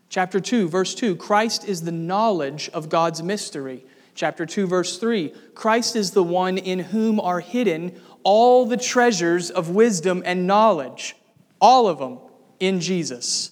Chapter 0.07 0.39
2, 0.39 0.69
verse 0.69 0.95
2 0.95 1.17
Christ 1.17 1.65
is 1.65 1.81
the 1.81 1.91
knowledge 1.91 2.69
of 2.73 2.87
God's 2.87 3.21
mystery. 3.21 3.85
Chapter 4.15 4.45
2, 4.45 4.65
verse 4.65 4.97
3 4.97 5.33
Christ 5.55 5.97
is 5.97 6.11
the 6.11 6.23
one 6.23 6.57
in 6.57 6.79
whom 6.79 7.19
are 7.19 7.41
hidden 7.41 7.99
all 8.23 8.65
the 8.65 8.77
treasures 8.77 9.51
of 9.51 9.71
wisdom 9.71 10.23
and 10.25 10.47
knowledge, 10.47 11.17
all 11.59 11.89
of 11.89 11.99
them 11.99 12.19
in 12.67 12.79
Jesus. 12.79 13.51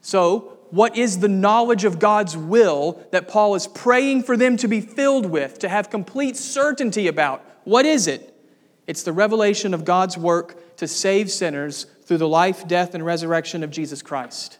So, 0.00 0.58
what 0.70 0.96
is 0.96 1.20
the 1.20 1.28
knowledge 1.28 1.84
of 1.84 1.98
God's 1.98 2.36
will 2.36 3.02
that 3.10 3.28
Paul 3.28 3.54
is 3.54 3.66
praying 3.66 4.24
for 4.24 4.36
them 4.36 4.56
to 4.58 4.68
be 4.68 4.80
filled 4.80 5.26
with, 5.26 5.58
to 5.60 5.68
have 5.68 5.90
complete 5.90 6.36
certainty 6.36 7.06
about? 7.06 7.44
What 7.64 7.86
is 7.86 8.06
it? 8.06 8.34
It's 8.86 9.02
the 9.02 9.12
revelation 9.12 9.74
of 9.74 9.84
God's 9.84 10.16
work 10.16 10.76
to 10.76 10.86
save 10.86 11.30
sinners 11.30 11.86
through 12.04 12.18
the 12.18 12.28
life, 12.28 12.66
death, 12.66 12.94
and 12.94 13.04
resurrection 13.04 13.62
of 13.62 13.70
Jesus 13.70 14.02
Christ. 14.02 14.58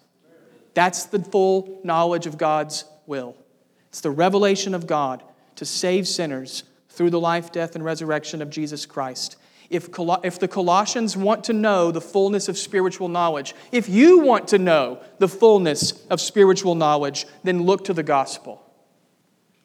That's 0.74 1.04
the 1.06 1.18
full 1.18 1.80
knowledge 1.84 2.26
of 2.26 2.38
God's 2.38 2.84
will. 3.06 3.36
It's 3.88 4.00
the 4.00 4.10
revelation 4.10 4.74
of 4.74 4.86
God 4.86 5.22
to 5.56 5.64
save 5.64 6.06
sinners 6.06 6.64
through 6.90 7.10
the 7.10 7.20
life, 7.20 7.52
death, 7.52 7.74
and 7.74 7.84
resurrection 7.84 8.42
of 8.42 8.50
Jesus 8.50 8.86
Christ. 8.86 9.36
If, 9.70 9.90
if 10.22 10.38
the 10.38 10.48
Colossians 10.48 11.16
want 11.16 11.44
to 11.44 11.52
know 11.52 11.90
the 11.90 12.00
fullness 12.00 12.48
of 12.48 12.56
spiritual 12.56 13.08
knowledge, 13.08 13.54
if 13.70 13.88
you 13.88 14.20
want 14.20 14.48
to 14.48 14.58
know 14.58 15.02
the 15.18 15.28
fullness 15.28 16.06
of 16.06 16.20
spiritual 16.20 16.74
knowledge, 16.74 17.26
then 17.44 17.64
look 17.64 17.84
to 17.84 17.92
the 17.92 18.02
gospel. 18.02 18.62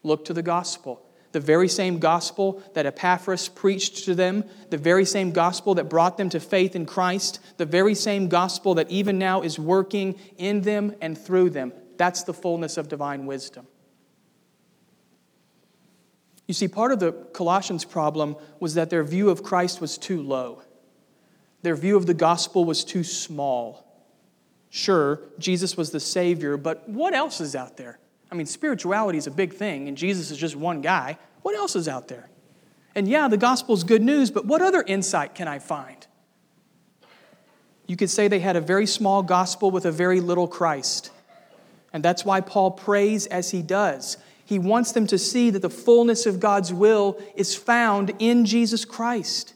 Look 0.04 0.26
to 0.26 0.34
the 0.34 0.42
gospel 0.42 1.04
the 1.34 1.40
very 1.40 1.68
same 1.68 1.98
gospel 1.98 2.64
that 2.76 2.86
Epaphras 2.86 3.50
preached 3.50 4.06
to 4.06 4.16
them, 4.16 4.46
the 4.70 4.78
very 4.78 5.04
same 5.04 5.32
gospel 5.32 5.76
that 5.76 5.90
brought 5.90 6.16
them 6.16 6.30
to 6.30 6.40
faith 6.40 6.76
in 6.76 6.86
Christ, 6.86 7.40
the 7.58 7.66
very 7.66 7.96
same 7.96 8.30
gospel 8.30 8.76
that 8.76 8.90
even 8.90 9.18
now 9.18 9.42
is 9.42 9.60
working 9.60 10.18
in 10.38 10.62
them 10.62 10.96
and 11.02 11.18
through 11.18 11.50
them. 11.50 11.74
That's 11.98 12.24
the 12.24 12.34
fullness 12.34 12.78
of 12.78 12.88
divine 12.88 13.26
wisdom. 13.26 13.68
You 16.48 16.54
see, 16.54 16.68
part 16.68 16.92
of 16.92 17.00
the 17.00 17.12
Colossians' 17.12 17.86
problem 17.86 18.36
was 18.60 18.74
that 18.74 18.90
their 18.90 19.04
view 19.04 19.30
of 19.30 19.44
Christ 19.44 19.80
was 19.80 19.98
too 19.98 20.22
low. 20.22 20.62
Their 21.62 21.76
view 21.76 21.96
of 21.96 22.06
the 22.06 22.14
gospel 22.14 22.66
was 22.66 22.84
too 22.84 23.04
small. 23.04 23.86
Sure, 24.70 25.22
Jesus 25.40 25.78
was 25.78 25.92
the 25.92 26.00
Savior, 26.00 26.58
but 26.58 26.90
what 26.90 27.14
else 27.14 27.40
is 27.40 27.56
out 27.56 27.78
there? 27.78 28.00
I 28.32 28.36
mean, 28.36 28.48
spirituality 28.48 29.18
is 29.18 29.28
a 29.28 29.32
big 29.32 29.54
thing, 29.54 29.88
and 29.88 29.96
Jesus 29.96 30.32
is 30.32 30.38
just 30.38 30.56
one 30.56 30.82
guy. 30.82 31.18
What 31.44 31.56
else 31.56 31.76
is 31.76 31.88
out 31.88 32.08
there? 32.08 32.30
And 32.96 33.08
yeah, 33.08 33.28
the 33.28 33.38
gospel 33.38 33.76
is 33.76 33.84
good 33.84 34.02
news, 34.02 34.32
but 34.32 34.46
what 34.46 34.62
other 34.62 34.84
insight 34.86 35.36
can 35.36 35.48
I 35.48 35.60
find? 35.60 36.06
You 37.88 37.96
could 37.96 38.10
say 38.10 38.28
they 38.28 38.40
had 38.40 38.56
a 38.56 38.62
very 38.62 38.88
small 38.88 39.24
gospel 39.24 39.72
with 39.72 39.86
a 39.86 39.92
very 39.92 40.20
little 40.20 40.48
Christ. 40.48 41.12
And 41.92 42.04
that's 42.04 42.26
why 42.26 42.42
Paul 42.42 42.72
prays 42.72 43.28
as 43.28 43.52
he 43.52 43.62
does. 43.62 44.18
He 44.46 44.60
wants 44.60 44.92
them 44.92 45.08
to 45.08 45.18
see 45.18 45.50
that 45.50 45.62
the 45.62 45.70
fullness 45.70 46.26
of 46.26 46.40
God's 46.40 46.74
will 46.74 47.22
is 47.36 47.56
found 47.56 48.12
in 48.20 48.46
Jesus 48.46 48.86
Christ. 48.86 49.54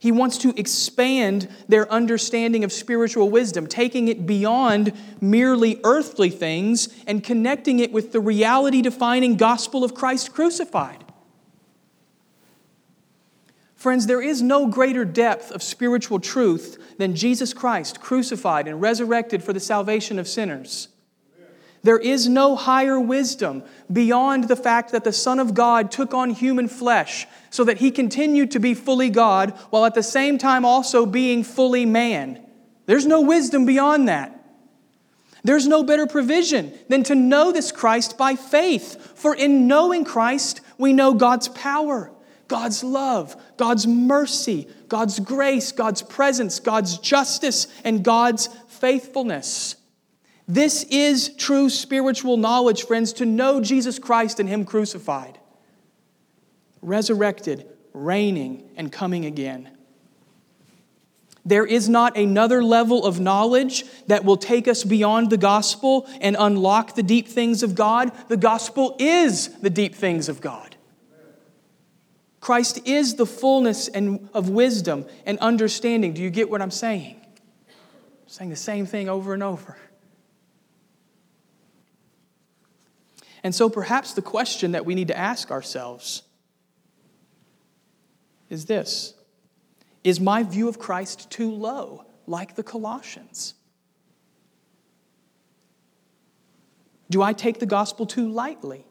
He 0.00 0.12
wants 0.12 0.38
to 0.38 0.54
expand 0.56 1.48
their 1.66 1.90
understanding 1.90 2.62
of 2.62 2.72
spiritual 2.72 3.30
wisdom, 3.30 3.66
taking 3.66 4.06
it 4.08 4.26
beyond 4.26 4.92
merely 5.20 5.80
earthly 5.82 6.30
things 6.30 6.88
and 7.06 7.24
connecting 7.24 7.80
it 7.80 7.92
with 7.92 8.12
the 8.12 8.20
reality 8.20 8.80
defining 8.80 9.36
gospel 9.36 9.82
of 9.82 9.94
Christ 9.94 10.32
crucified. 10.32 11.04
Friends, 13.74 14.06
there 14.06 14.22
is 14.22 14.42
no 14.42 14.66
greater 14.66 15.04
depth 15.04 15.52
of 15.52 15.62
spiritual 15.62 16.18
truth 16.18 16.96
than 16.98 17.14
Jesus 17.14 17.52
Christ 17.52 18.00
crucified 18.00 18.66
and 18.66 18.80
resurrected 18.80 19.42
for 19.42 19.52
the 19.52 19.60
salvation 19.60 20.18
of 20.18 20.28
sinners. 20.28 20.88
There 21.88 21.96
is 21.96 22.28
no 22.28 22.54
higher 22.54 23.00
wisdom 23.00 23.62
beyond 23.90 24.44
the 24.44 24.56
fact 24.56 24.92
that 24.92 25.04
the 25.04 25.10
Son 25.10 25.38
of 25.38 25.54
God 25.54 25.90
took 25.90 26.12
on 26.12 26.28
human 26.28 26.68
flesh 26.68 27.26
so 27.48 27.64
that 27.64 27.78
he 27.78 27.90
continued 27.90 28.50
to 28.50 28.60
be 28.60 28.74
fully 28.74 29.08
God 29.08 29.52
while 29.70 29.86
at 29.86 29.94
the 29.94 30.02
same 30.02 30.36
time 30.36 30.66
also 30.66 31.06
being 31.06 31.42
fully 31.42 31.86
man. 31.86 32.44
There's 32.84 33.06
no 33.06 33.22
wisdom 33.22 33.64
beyond 33.64 34.06
that. 34.06 34.38
There's 35.44 35.66
no 35.66 35.82
better 35.82 36.06
provision 36.06 36.74
than 36.88 37.04
to 37.04 37.14
know 37.14 37.52
this 37.52 37.72
Christ 37.72 38.18
by 38.18 38.34
faith. 38.36 39.18
For 39.18 39.34
in 39.34 39.66
knowing 39.66 40.04
Christ, 40.04 40.60
we 40.76 40.92
know 40.92 41.14
God's 41.14 41.48
power, 41.48 42.12
God's 42.48 42.84
love, 42.84 43.34
God's 43.56 43.86
mercy, 43.86 44.68
God's 44.88 45.20
grace, 45.20 45.72
God's 45.72 46.02
presence, 46.02 46.60
God's 46.60 46.98
justice, 46.98 47.66
and 47.82 48.04
God's 48.04 48.50
faithfulness. 48.66 49.76
This 50.48 50.84
is 50.84 51.28
true 51.36 51.68
spiritual 51.68 52.38
knowledge, 52.38 52.86
friends, 52.86 53.12
to 53.14 53.26
know 53.26 53.60
Jesus 53.60 53.98
Christ 53.98 54.40
and 54.40 54.48
Him 54.48 54.64
crucified 54.64 55.38
resurrected, 56.80 57.66
reigning, 57.92 58.70
and 58.76 58.92
coming 58.92 59.24
again. 59.24 59.68
There 61.44 61.66
is 61.66 61.88
not 61.88 62.16
another 62.16 62.62
level 62.62 63.04
of 63.06 63.20
knowledge 63.20 63.84
that 64.06 64.24
will 64.24 64.36
take 64.36 64.68
us 64.68 64.84
beyond 64.84 65.30
the 65.30 65.36
gospel 65.36 66.06
and 66.20 66.36
unlock 66.38 66.94
the 66.94 67.02
deep 67.02 67.26
things 67.26 67.62
of 67.62 67.74
God. 67.74 68.12
The 68.28 68.36
gospel 68.36 68.96
is 68.98 69.48
the 69.60 69.70
deep 69.70 69.94
things 69.94 70.28
of 70.28 70.40
God. 70.40 70.76
Christ 72.40 72.86
is 72.86 73.16
the 73.16 73.26
fullness 73.26 73.88
and, 73.88 74.28
of 74.34 74.50
wisdom 74.50 75.06
and 75.26 75.38
understanding. 75.38 76.12
Do 76.12 76.22
you 76.22 76.30
get 76.30 76.50
what 76.50 76.62
I'm 76.62 76.70
saying? 76.70 77.16
I'm 77.18 78.28
saying 78.28 78.50
the 78.50 78.56
same 78.56 78.86
thing 78.86 79.08
over 79.08 79.34
and 79.34 79.42
over. 79.42 79.76
And 83.42 83.54
so 83.54 83.68
perhaps 83.68 84.14
the 84.14 84.22
question 84.22 84.72
that 84.72 84.84
we 84.84 84.94
need 84.94 85.08
to 85.08 85.16
ask 85.16 85.50
ourselves 85.50 86.22
is 88.48 88.64
this 88.64 89.14
Is 90.04 90.20
my 90.20 90.42
view 90.42 90.68
of 90.68 90.78
Christ 90.78 91.30
too 91.30 91.52
low, 91.52 92.04
like 92.26 92.54
the 92.54 92.62
Colossians? 92.62 93.54
Do 97.10 97.22
I 97.22 97.32
take 97.32 97.58
the 97.58 97.66
gospel 97.66 98.06
too 98.06 98.28
lightly, 98.28 98.84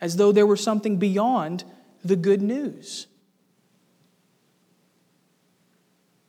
as 0.00 0.16
though 0.16 0.32
there 0.32 0.46
were 0.46 0.56
something 0.56 0.96
beyond 0.96 1.64
the 2.04 2.16
good 2.16 2.42
news? 2.42 3.06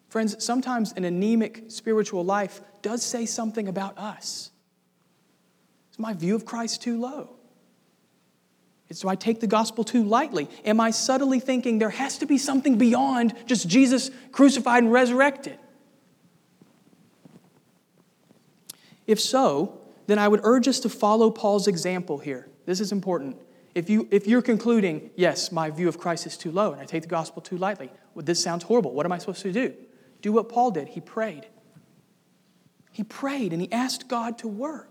Friends, 0.10 0.44
sometimes 0.44 0.92
an 0.94 1.06
anemic 1.06 1.66
spiritual 1.68 2.26
life 2.26 2.62
does 2.82 3.04
say 3.04 3.26
something 3.26 3.68
about 3.68 3.98
us. 3.98 4.49
Is 6.00 6.02
my 6.02 6.14
view 6.14 6.34
of 6.34 6.46
Christ 6.46 6.82
too 6.82 6.98
low? 6.98 7.32
Do 8.90 9.10
I 9.10 9.16
take 9.16 9.42
the 9.42 9.48
gospel 9.48 9.84
too 9.84 10.02
lightly? 10.02 10.48
Am 10.64 10.80
I 10.80 10.92
subtly 10.92 11.42
thinking 11.42 11.78
there 11.78 11.90
has 11.90 12.20
to 12.20 12.26
be 12.26 12.38
something 12.38 12.78
beyond 12.78 13.34
just 13.46 13.68
Jesus 13.68 14.10
crucified 14.32 14.84
and 14.84 14.94
resurrected? 14.94 15.60
If 19.08 19.20
so, 19.20 19.82
then 20.08 20.18
I 20.18 20.30
would 20.30 20.40
urge 20.44 20.70
us 20.70 20.80
to 20.80 20.90
follow 20.90 21.30
Paul's 21.30 21.68
example 21.68 22.18
here. 22.18 22.48
This 22.66 22.80
is 22.80 22.94
important. 22.94 23.36
If, 23.76 23.90
you, 23.90 24.08
if 24.10 24.26
you're 24.26 24.42
concluding, 24.42 25.12
yes, 25.18 25.52
my 25.52 25.70
view 25.70 25.90
of 25.90 26.00
Christ 26.00 26.26
is 26.26 26.38
too 26.38 26.52
low 26.52 26.72
and 26.72 26.80
I 26.80 26.86
take 26.86 27.02
the 27.02 27.10
gospel 27.10 27.42
too 27.42 27.58
lightly, 27.58 27.92
well, 28.16 28.24
this 28.24 28.42
sounds 28.42 28.64
horrible. 28.64 28.94
What 28.94 29.06
am 29.06 29.12
I 29.12 29.18
supposed 29.18 29.42
to 29.42 29.52
do? 29.52 29.74
Do 30.22 30.32
what 30.32 30.48
Paul 30.48 30.72
did. 30.72 30.88
He 30.88 31.02
prayed. 31.02 31.46
He 32.94 33.04
prayed 33.04 33.52
and 33.52 33.62
he 33.62 33.70
asked 33.70 34.08
God 34.08 34.38
to 34.38 34.48
work. 34.48 34.89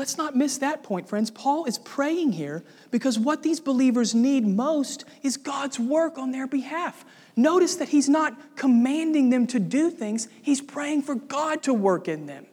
Let's 0.00 0.16
not 0.16 0.34
miss 0.34 0.56
that 0.56 0.82
point, 0.82 1.10
friends. 1.10 1.30
Paul 1.30 1.66
is 1.66 1.76
praying 1.76 2.32
here 2.32 2.64
because 2.90 3.18
what 3.18 3.42
these 3.42 3.60
believers 3.60 4.14
need 4.14 4.46
most 4.46 5.04
is 5.22 5.36
God's 5.36 5.78
work 5.78 6.16
on 6.16 6.30
their 6.32 6.46
behalf. 6.46 7.04
Notice 7.36 7.76
that 7.76 7.90
he's 7.90 8.08
not 8.08 8.56
commanding 8.56 9.28
them 9.28 9.46
to 9.48 9.60
do 9.60 9.90
things, 9.90 10.26
he's 10.40 10.62
praying 10.62 11.02
for 11.02 11.16
God 11.16 11.62
to 11.64 11.74
work 11.74 12.08
in 12.08 12.24
them. 12.24 12.46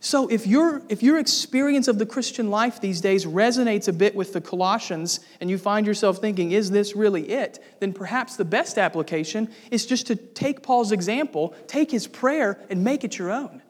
So 0.00 0.28
if 0.28 0.46
your, 0.46 0.82
if 0.90 1.02
your 1.02 1.18
experience 1.18 1.88
of 1.88 1.98
the 1.98 2.04
Christian 2.04 2.50
life 2.50 2.82
these 2.82 3.00
days 3.00 3.24
resonates 3.24 3.88
a 3.88 3.92
bit 3.94 4.14
with 4.14 4.34
the 4.34 4.40
Colossians 4.42 5.20
and 5.40 5.48
you 5.48 5.56
find 5.56 5.86
yourself 5.86 6.18
thinking, 6.18 6.52
is 6.52 6.70
this 6.70 6.94
really 6.94 7.30
it? 7.30 7.58
Then 7.80 7.94
perhaps 7.94 8.36
the 8.36 8.44
best 8.44 8.76
application 8.76 9.48
is 9.70 9.86
just 9.86 10.06
to 10.08 10.14
take 10.14 10.62
Paul's 10.62 10.92
example, 10.92 11.54
take 11.68 11.90
his 11.90 12.06
prayer, 12.06 12.60
and 12.68 12.84
make 12.84 13.02
it 13.02 13.16
your 13.16 13.32
own. 13.32 13.62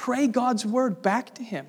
Pray 0.00 0.28
God's 0.28 0.64
word 0.64 1.02
back 1.02 1.34
to 1.34 1.42
him. 1.42 1.66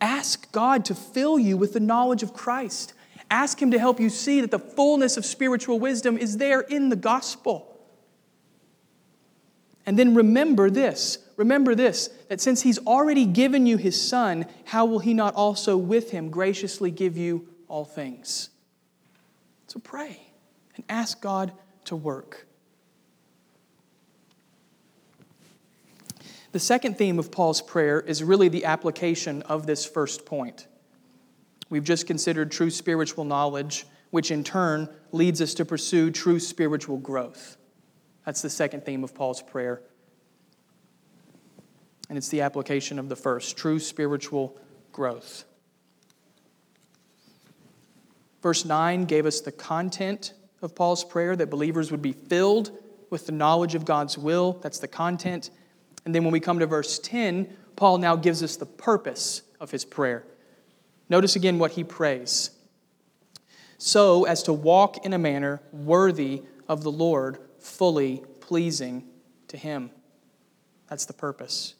Ask 0.00 0.50
God 0.50 0.86
to 0.86 0.94
fill 0.94 1.38
you 1.38 1.58
with 1.58 1.74
the 1.74 1.78
knowledge 1.78 2.22
of 2.22 2.32
Christ. 2.32 2.94
Ask 3.30 3.60
Him 3.60 3.70
to 3.72 3.78
help 3.78 4.00
you 4.00 4.08
see 4.08 4.40
that 4.40 4.50
the 4.50 4.58
fullness 4.58 5.18
of 5.18 5.26
spiritual 5.26 5.78
wisdom 5.78 6.16
is 6.16 6.38
there 6.38 6.62
in 6.62 6.88
the 6.88 6.96
gospel. 6.96 7.78
And 9.84 9.98
then 9.98 10.14
remember 10.14 10.70
this 10.70 11.18
remember 11.36 11.74
this 11.74 12.08
that 12.30 12.40
since 12.40 12.62
He's 12.62 12.78
already 12.78 13.26
given 13.26 13.66
you 13.66 13.76
His 13.76 14.00
Son, 14.00 14.46
how 14.64 14.86
will 14.86 15.00
He 15.00 15.12
not 15.12 15.34
also 15.34 15.76
with 15.76 16.12
Him 16.12 16.30
graciously 16.30 16.90
give 16.90 17.18
you 17.18 17.46
all 17.68 17.84
things? 17.84 18.48
So 19.66 19.80
pray 19.80 20.18
and 20.76 20.84
ask 20.88 21.20
God 21.20 21.52
to 21.84 21.94
work. 21.94 22.46
The 26.54 26.60
second 26.60 26.96
theme 26.96 27.18
of 27.18 27.32
Paul's 27.32 27.60
prayer 27.60 28.00
is 28.00 28.22
really 28.22 28.48
the 28.48 28.64
application 28.64 29.42
of 29.42 29.66
this 29.66 29.84
first 29.84 30.24
point. 30.24 30.68
We've 31.68 31.82
just 31.82 32.06
considered 32.06 32.52
true 32.52 32.70
spiritual 32.70 33.24
knowledge, 33.24 33.86
which 34.10 34.30
in 34.30 34.44
turn 34.44 34.88
leads 35.10 35.42
us 35.42 35.54
to 35.54 35.64
pursue 35.64 36.12
true 36.12 36.38
spiritual 36.38 36.98
growth. 36.98 37.56
That's 38.24 38.40
the 38.40 38.50
second 38.50 38.86
theme 38.86 39.02
of 39.02 39.16
Paul's 39.16 39.42
prayer. 39.42 39.82
And 42.08 42.16
it's 42.16 42.28
the 42.28 42.42
application 42.42 43.00
of 43.00 43.08
the 43.08 43.16
first 43.16 43.56
true 43.56 43.80
spiritual 43.80 44.56
growth. 44.92 45.46
Verse 48.44 48.64
9 48.64 49.06
gave 49.06 49.26
us 49.26 49.40
the 49.40 49.50
content 49.50 50.34
of 50.62 50.76
Paul's 50.76 51.02
prayer 51.02 51.34
that 51.34 51.50
believers 51.50 51.90
would 51.90 52.00
be 52.00 52.12
filled 52.12 52.70
with 53.10 53.26
the 53.26 53.32
knowledge 53.32 53.74
of 53.74 53.84
God's 53.84 54.16
will. 54.16 54.52
That's 54.62 54.78
the 54.78 54.86
content. 54.86 55.50
And 56.04 56.14
then 56.14 56.24
when 56.24 56.32
we 56.32 56.40
come 56.40 56.58
to 56.58 56.66
verse 56.66 56.98
10, 56.98 57.54
Paul 57.76 57.98
now 57.98 58.16
gives 58.16 58.42
us 58.42 58.56
the 58.56 58.66
purpose 58.66 59.42
of 59.60 59.70
his 59.70 59.84
prayer. 59.84 60.24
Notice 61.08 61.36
again 61.36 61.58
what 61.58 61.72
he 61.72 61.84
prays 61.84 62.50
so 63.78 64.24
as 64.24 64.42
to 64.44 64.52
walk 64.52 65.04
in 65.04 65.12
a 65.12 65.18
manner 65.18 65.60
worthy 65.72 66.42
of 66.68 66.82
the 66.82 66.90
Lord, 66.90 67.38
fully 67.58 68.22
pleasing 68.40 69.04
to 69.48 69.56
him. 69.56 69.90
That's 70.88 71.04
the 71.04 71.12
purpose. 71.12 71.74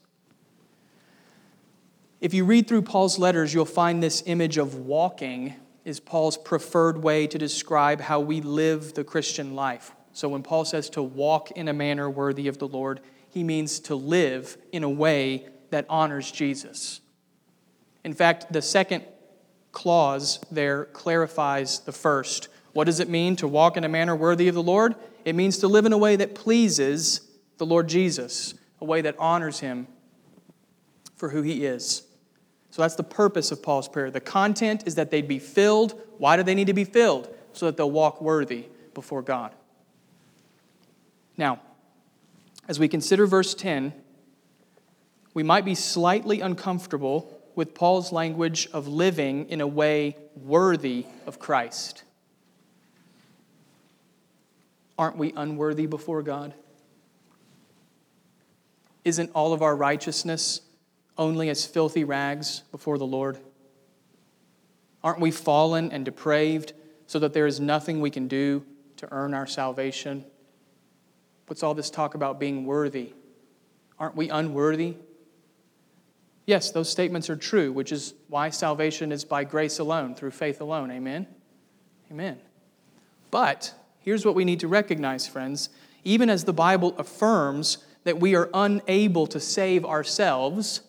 If 2.20 2.34
you 2.34 2.44
read 2.44 2.68
through 2.68 2.82
Paul's 2.82 3.18
letters, 3.18 3.54
you'll 3.54 3.64
find 3.64 4.02
this 4.02 4.22
image 4.26 4.58
of 4.58 4.74
walking 4.76 5.54
is 5.84 6.00
Paul's 6.00 6.38
preferred 6.38 7.02
way 7.02 7.26
to 7.26 7.38
describe 7.38 8.00
how 8.00 8.20
we 8.20 8.40
live 8.40 8.94
the 8.94 9.04
Christian 9.04 9.54
life. 9.54 9.92
So 10.12 10.28
when 10.28 10.42
Paul 10.42 10.64
says 10.64 10.88
to 10.90 11.02
walk 11.02 11.50
in 11.52 11.68
a 11.68 11.74
manner 11.74 12.08
worthy 12.08 12.48
of 12.48 12.58
the 12.58 12.68
Lord, 12.68 13.00
he 13.34 13.42
means 13.42 13.80
to 13.80 13.96
live 13.96 14.56
in 14.70 14.84
a 14.84 14.88
way 14.88 15.48
that 15.70 15.86
honors 15.88 16.30
Jesus. 16.30 17.00
In 18.04 18.14
fact, 18.14 18.52
the 18.52 18.62
second 18.62 19.04
clause 19.72 20.38
there 20.52 20.84
clarifies 20.84 21.80
the 21.80 21.90
first. 21.90 22.48
What 22.74 22.84
does 22.84 23.00
it 23.00 23.08
mean 23.08 23.34
to 23.36 23.48
walk 23.48 23.76
in 23.76 23.82
a 23.82 23.88
manner 23.88 24.14
worthy 24.14 24.46
of 24.46 24.54
the 24.54 24.62
Lord? 24.62 24.94
It 25.24 25.34
means 25.34 25.58
to 25.58 25.68
live 25.68 25.84
in 25.84 25.92
a 25.92 25.98
way 25.98 26.14
that 26.14 26.36
pleases 26.36 27.28
the 27.58 27.66
Lord 27.66 27.88
Jesus, 27.88 28.54
a 28.80 28.84
way 28.84 29.00
that 29.00 29.18
honors 29.18 29.58
him 29.58 29.88
for 31.16 31.30
who 31.30 31.42
he 31.42 31.66
is. 31.66 32.04
So 32.70 32.82
that's 32.82 32.94
the 32.94 33.02
purpose 33.02 33.50
of 33.50 33.64
Paul's 33.64 33.88
prayer. 33.88 34.12
The 34.12 34.20
content 34.20 34.84
is 34.86 34.94
that 34.94 35.10
they'd 35.10 35.26
be 35.26 35.40
filled. 35.40 36.00
Why 36.18 36.36
do 36.36 36.44
they 36.44 36.54
need 36.54 36.68
to 36.68 36.72
be 36.72 36.84
filled? 36.84 37.34
So 37.52 37.66
that 37.66 37.76
they'll 37.76 37.90
walk 37.90 38.20
worthy 38.20 38.66
before 38.94 39.22
God. 39.22 39.52
Now, 41.36 41.60
as 42.68 42.79
we 42.79 42.88
consider 42.88 43.27
verse 43.27 43.55
10, 43.55 43.92
we 45.35 45.42
might 45.42 45.64
be 45.64 45.74
slightly 45.74 46.40
uncomfortable 46.40 47.31
with 47.55 47.74
Paul's 47.74 48.12
language 48.12 48.68
of 48.72 48.88
living 48.88 49.48
in 49.48 49.61
a 49.61 49.66
way 49.66 50.16
worthy 50.37 51.07
of 51.27 51.38
Christ. 51.38 52.05
Aren't 54.98 55.16
we 55.16 55.33
unworthy 55.37 55.87
before 55.87 56.22
God? 56.22 56.55
Isn't 59.05 59.31
all 59.35 59.53
of 59.53 59.62
our 59.62 59.77
righteousness 59.77 60.61
only 61.18 61.48
as 61.50 61.66
filthy 61.66 62.05
rags 62.05 62.62
before 62.70 62.96
the 62.96 63.07
Lord? 63.07 63.38
Aren't 65.03 65.20
we 65.20 65.31
fallen 65.31 65.92
and 65.92 66.05
depraved 66.05 66.72
so 67.07 67.18
that 67.18 67.35
there 67.35 67.46
is 67.46 67.61
nothing 67.61 68.00
we 68.00 68.11
can 68.11 68.29
do 68.29 68.64
to 68.96 69.09
earn 69.12 69.35
our 69.35 69.46
salvation? 69.46 70.24
What's 71.46 71.62
all 71.62 71.74
this 71.74 71.90
talk 71.90 72.14
about 72.14 72.40
being 72.40 72.64
worthy? 72.64 73.12
Aren't 73.98 74.16
we 74.16 74.30
unworthy? 74.30 74.96
Yes, 76.46 76.70
those 76.70 76.90
statements 76.90 77.30
are 77.30 77.37
true, 77.37 77.72
which 77.72 77.92
is 77.92 78.14
why 78.28 78.50
salvation 78.50 79.12
is 79.12 79.24
by 79.24 79.44
grace 79.44 79.78
alone, 79.78 80.14
through 80.14 80.33
faith 80.33 80.61
alone. 80.61 80.90
Amen? 80.90 81.26
Amen. 82.11 82.38
But 83.30 83.74
here's 84.00 84.26
what 84.26 84.35
we 84.35 84.44
need 84.44 84.61
to 84.61 84.68
recognize, 84.68 85.26
friends. 85.26 85.70
Even 86.04 86.28
as 86.28 86.44
the 86.44 86.52
Bible 86.52 86.94
affirms 86.98 87.78
that 88.04 88.20
we 88.20 88.35
are 88.35 88.50
unable 88.52 89.26
to 89.28 89.40
save 89.40 89.85
ourselves, 89.87 90.83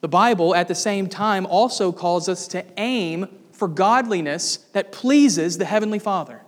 the 0.00 0.08
Bible 0.08 0.54
at 0.54 0.68
the 0.68 0.74
same 0.74 1.08
time 1.08 1.46
also 1.46 1.90
calls 1.90 2.28
us 2.28 2.46
to 2.48 2.64
aim 2.78 3.26
for 3.52 3.66
godliness 3.66 4.58
that 4.72 4.92
pleases 4.92 5.58
the 5.58 5.64
Heavenly 5.64 5.98
Father. 5.98 6.42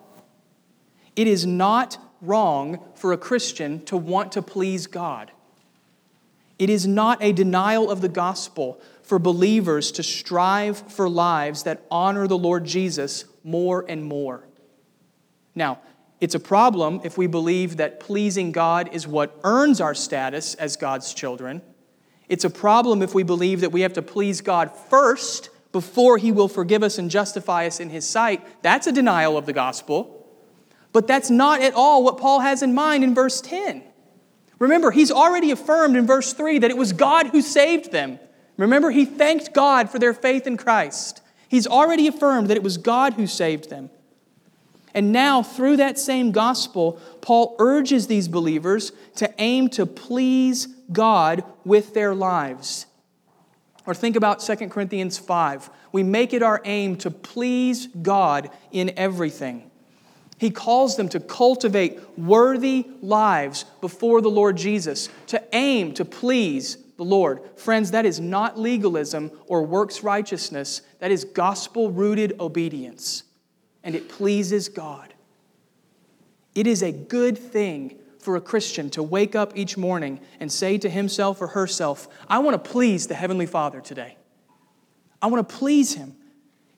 It 1.17 1.27
is 1.27 1.47
not 1.47 1.99
wrong 2.21 2.81
for 2.95 3.13
a 3.13 3.19
Christian 3.19 3.85
to 3.87 3.97
want 3.97 4.33
to 4.33 4.43
please 4.43 4.87
God. 4.87 5.31
It 6.59 6.69
is 6.69 6.87
not 6.87 7.23
a 7.23 7.33
denial 7.33 7.91
of 7.91 8.03
the 8.03 8.09
gospel 8.09 8.81
for 9.03 9.19
believers 9.19 9.91
to 9.93 10.03
strive 10.03 10.79
for 10.93 11.09
lives 11.09 11.63
that 11.63 11.83
honor 11.91 12.27
the 12.27 12.37
Lord 12.37 12.65
Jesus 12.65 13.25
more 13.43 13.85
and 13.89 14.05
more. 14.05 14.47
Now, 15.55 15.81
it's 16.21 16.35
a 16.35 16.41
problem 16.41 17.01
if 17.03 17.17
we 17.17 17.27
believe 17.27 17.79
that 17.79 17.99
pleasing 17.99 18.53
God 18.53 18.91
is 18.93 19.09
what 19.09 19.39
earns 19.43 19.81
our 19.81 19.95
status 19.95 20.55
as 20.55 20.77
God's 20.77 21.15
children. 21.15 21.63
It's 22.29 22.45
a 22.45 22.51
problem 22.51 23.03
if 23.03 23.15
we 23.15 23.23
believe 23.23 23.63
that 23.63 23.73
we 23.73 23.81
have 23.81 23.95
to 23.95 24.03
please 24.03 24.43
God 24.43 24.71
first 24.71 25.49
before 25.73 26.19
He 26.19 26.31
will 26.31 26.49
forgive 26.49 26.83
us 26.83 26.99
and 26.99 27.11
justify 27.11 27.67
us 27.67 27.81
in 27.81 27.89
His 27.89 28.07
sight. 28.07 28.47
That's 28.63 28.87
a 28.87 28.93
denial 28.93 29.39
of 29.39 29.47
the 29.47 29.53
gospel. 29.55 30.20
But 30.93 31.07
that's 31.07 31.31
not 31.31 31.63
at 31.63 31.75
all 31.75 32.03
what 32.03 32.19
Paul 32.19 32.41
has 32.41 32.63
in 32.63 32.75
mind 32.75 33.05
in 33.05 33.15
verse 33.15 33.41
10. 33.41 33.83
Remember, 34.59 34.91
he's 34.91 35.11
already 35.11 35.51
affirmed 35.51 35.97
in 35.97 36.07
verse 36.07 36.33
3 36.33 36.59
that 36.59 36.71
it 36.71 36.77
was 36.77 36.93
God 36.93 37.29
who 37.29 37.41
saved 37.41 37.93
them. 37.93 38.19
Remember, 38.57 38.91
he 38.91 39.05
thanked 39.05 39.55
God 39.55 39.91
for 39.91 39.99
their 39.99 40.13
faith 40.13 40.47
in 40.47 40.57
Christ. 40.57 41.23
He's 41.49 41.67
already 41.67 42.07
affirmed 42.07 42.49
that 42.49 42.57
it 42.57 42.63
was 42.63 42.77
God 42.77 43.15
who 43.15 43.27
saved 43.27 43.71
them. 43.71 43.91
And 44.93 45.13
now, 45.13 45.43
through 45.43 45.77
that 45.79 45.99
same 45.99 46.33
gospel, 46.33 47.01
Paul 47.21 47.57
urges 47.59 48.07
these 48.09 48.29
believers 48.29 48.93
to 49.17 49.33
aim 49.39 49.69
to 49.71 49.87
please 49.87 50.67
God 50.93 51.45
with 51.65 51.95
their 51.95 52.15
lives. 52.15 52.87
Or 53.87 53.95
think 53.95 54.17
about 54.17 54.41
2 54.41 54.57
Corinthians 54.69 55.17
5. 55.17 55.71
We 55.93 56.03
make 56.03 56.33
it 56.35 56.43
our 56.43 56.61
aim 56.65 56.97
to 56.99 57.11
please 57.11 57.87
God 57.87 58.51
in 58.73 58.93
everything. 58.97 59.70
He 60.41 60.51
calls 60.51 60.97
them 60.97 61.11
to 61.11 61.21
cultivate 61.21 62.01
worthy 62.19 62.87
lives 63.03 63.67
before 63.83 64.23
the 64.23 64.31
Lord 64.31 64.57
Jesus, 64.57 65.11
to 65.27 65.43
aim 65.53 65.93
to 65.93 66.05
please 66.07 66.79
the 66.97 67.05
Lord. 67.05 67.43
Friends, 67.57 67.91
that 67.91 68.07
is 68.07 68.19
not 68.19 68.59
legalism 68.59 69.31
or 69.49 69.63
works 69.67 70.03
righteousness, 70.03 70.81
that 70.99 71.11
is 71.11 71.25
gospel 71.25 71.91
rooted 71.91 72.41
obedience, 72.41 73.25
and 73.85 73.95
it 73.95 74.09
pleases 74.09 74.71
God. 74.71 75.13
It 76.55 76.67
is 76.67 76.83
a 76.83 76.91
good 76.91 77.37
thing 77.37 77.99
for 78.19 78.37
a 78.37 78.41
Christian 78.41 78.89
to 78.91 79.03
wake 79.03 79.35
up 79.35 79.53
each 79.55 79.77
morning 79.77 80.21
and 80.41 80.51
say 80.51 80.79
to 80.79 80.89
himself 80.89 81.43
or 81.43 81.49
herself, 81.49 82.09
I 82.29 82.39
want 82.39 82.65
to 82.65 82.71
please 82.71 83.09
the 83.09 83.15
Heavenly 83.15 83.45
Father 83.45 83.83
today. 83.83 84.17
I 85.21 85.27
want 85.27 85.47
to 85.47 85.55
please 85.55 85.93
Him. 85.93 86.17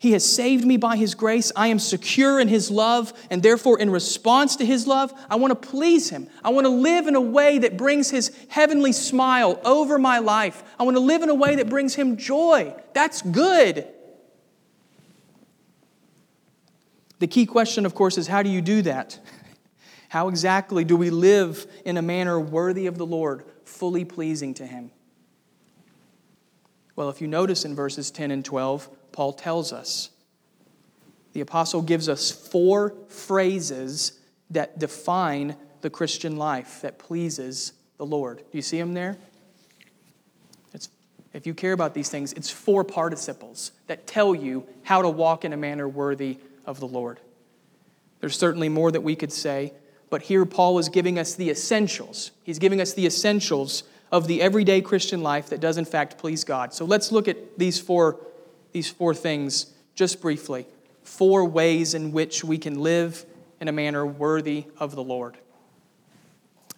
He 0.02 0.10
has 0.14 0.24
saved 0.24 0.64
me 0.64 0.78
by 0.78 0.96
His 0.96 1.14
grace. 1.14 1.52
I 1.54 1.68
am 1.68 1.78
secure 1.78 2.40
in 2.40 2.48
His 2.48 2.72
love, 2.72 3.12
and 3.30 3.40
therefore, 3.40 3.78
in 3.78 3.88
response 3.88 4.56
to 4.56 4.66
His 4.66 4.88
love, 4.88 5.14
I 5.30 5.36
want 5.36 5.52
to 5.52 5.68
please 5.68 6.10
Him. 6.10 6.28
I 6.42 6.50
want 6.50 6.64
to 6.64 6.70
live 6.70 7.06
in 7.06 7.14
a 7.14 7.20
way 7.20 7.58
that 7.58 7.76
brings 7.76 8.10
His 8.10 8.36
heavenly 8.48 8.90
smile 8.90 9.60
over 9.64 10.00
my 10.00 10.18
life. 10.18 10.64
I 10.76 10.82
want 10.82 10.96
to 10.96 11.00
live 11.00 11.22
in 11.22 11.28
a 11.28 11.36
way 11.36 11.54
that 11.54 11.68
brings 11.68 11.94
Him 11.94 12.16
joy. 12.16 12.74
That's 12.94 13.22
good. 13.22 13.86
The 17.20 17.28
key 17.28 17.46
question, 17.46 17.86
of 17.86 17.94
course, 17.94 18.18
is 18.18 18.26
how 18.26 18.42
do 18.42 18.50
you 18.50 18.60
do 18.60 18.82
that? 18.82 19.20
How 20.08 20.28
exactly 20.28 20.82
do 20.82 20.96
we 20.96 21.10
live 21.10 21.64
in 21.84 21.96
a 21.96 22.02
manner 22.02 22.40
worthy 22.40 22.86
of 22.86 22.98
the 22.98 23.06
Lord, 23.06 23.44
fully 23.64 24.04
pleasing 24.04 24.52
to 24.54 24.66
Him? 24.66 24.90
Well, 26.96 27.08
if 27.08 27.20
you 27.20 27.28
notice 27.28 27.64
in 27.64 27.76
verses 27.76 28.10
10 28.10 28.32
and 28.32 28.44
12, 28.44 28.90
Paul 29.12 29.32
tells 29.32 29.72
us. 29.72 30.10
The 31.32 31.40
apostle 31.40 31.82
gives 31.82 32.08
us 32.08 32.30
four 32.30 32.94
phrases 33.08 34.18
that 34.50 34.78
define 34.78 35.56
the 35.80 35.90
Christian 35.90 36.36
life 36.36 36.80
that 36.82 36.98
pleases 36.98 37.72
the 37.96 38.06
Lord. 38.06 38.38
Do 38.38 38.58
you 38.58 38.62
see 38.62 38.78
them 38.78 38.94
there? 38.94 39.16
It's, 40.74 40.88
if 41.32 41.46
you 41.46 41.54
care 41.54 41.72
about 41.72 41.94
these 41.94 42.08
things, 42.08 42.32
it's 42.34 42.50
four 42.50 42.84
participles 42.84 43.72
that 43.86 44.06
tell 44.06 44.34
you 44.34 44.66
how 44.82 45.02
to 45.02 45.08
walk 45.08 45.44
in 45.44 45.52
a 45.52 45.56
manner 45.56 45.88
worthy 45.88 46.38
of 46.66 46.80
the 46.80 46.86
Lord. 46.86 47.18
There's 48.20 48.38
certainly 48.38 48.68
more 48.68 48.90
that 48.92 49.00
we 49.02 49.16
could 49.16 49.32
say, 49.32 49.72
but 50.10 50.22
here 50.22 50.44
Paul 50.44 50.78
is 50.78 50.88
giving 50.88 51.18
us 51.18 51.34
the 51.34 51.50
essentials. 51.50 52.30
He's 52.44 52.58
giving 52.58 52.80
us 52.80 52.92
the 52.92 53.06
essentials 53.06 53.84
of 54.12 54.28
the 54.28 54.42
everyday 54.42 54.82
Christian 54.82 55.22
life 55.22 55.48
that 55.48 55.60
does, 55.60 55.78
in 55.78 55.86
fact, 55.86 56.18
please 56.18 56.44
God. 56.44 56.74
So 56.74 56.84
let's 56.84 57.10
look 57.10 57.28
at 57.28 57.58
these 57.58 57.80
four, 57.80 58.20
these 58.72 58.90
four 58.90 59.14
things 59.14 59.72
just 59.94 60.20
briefly. 60.20 60.66
Four 61.02 61.44
ways 61.44 61.94
in 61.94 62.12
which 62.12 62.42
we 62.42 62.58
can 62.58 62.80
live 62.80 63.24
in 63.60 63.68
a 63.68 63.72
manner 63.72 64.04
worthy 64.04 64.64
of 64.78 64.94
the 64.94 65.02
Lord. 65.02 65.36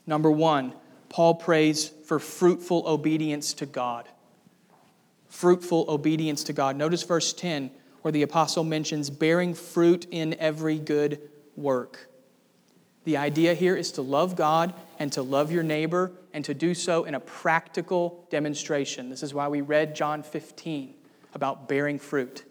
Number 0.07 0.31
one, 0.31 0.75
Paul 1.09 1.37
prays 1.37 1.89
for 1.89 2.19
fruitful 2.19 2.87
obedience 2.87 3.55
to 3.55 3.67
God. 3.67 4.09
Fruitful 5.29 5.87
obedience 5.89 6.45
to 6.45 6.53
God. 6.53 6.77
Notice 6.77 7.03
verse 7.03 7.33
10, 7.33 7.71
where 8.03 8.13
the 8.13 8.23
apostle 8.23 8.65
mentions 8.65 9.11
bearing 9.11 9.55
fruit 9.55 10.07
in 10.11 10.35
every 10.35 10.79
good 10.79 11.21
work. 11.57 12.09
The 13.05 13.17
idea 13.17 13.55
here 13.55 13.77
is 13.77 13.93
to 13.93 14.03
love 14.03 14.37
God 14.37 14.75
and 14.99 15.13
to 15.13 15.23
love 15.23 15.53
your 15.53 15.63
neighbor 15.63 16.13
and 16.33 16.45
to 16.47 16.55
do 16.55 16.75
so 16.75 17.05
in 17.05 17.15
a 17.15 17.21
practical 17.21 18.27
demonstration. 18.31 19.11
This 19.11 19.23
is 19.23 19.35
why 19.35 19.49
we 19.49 19.61
read 19.61 19.95
John 19.95 20.23
15 20.23 20.94
about 21.35 21.69
bearing 21.69 21.99
fruit. 21.99 22.45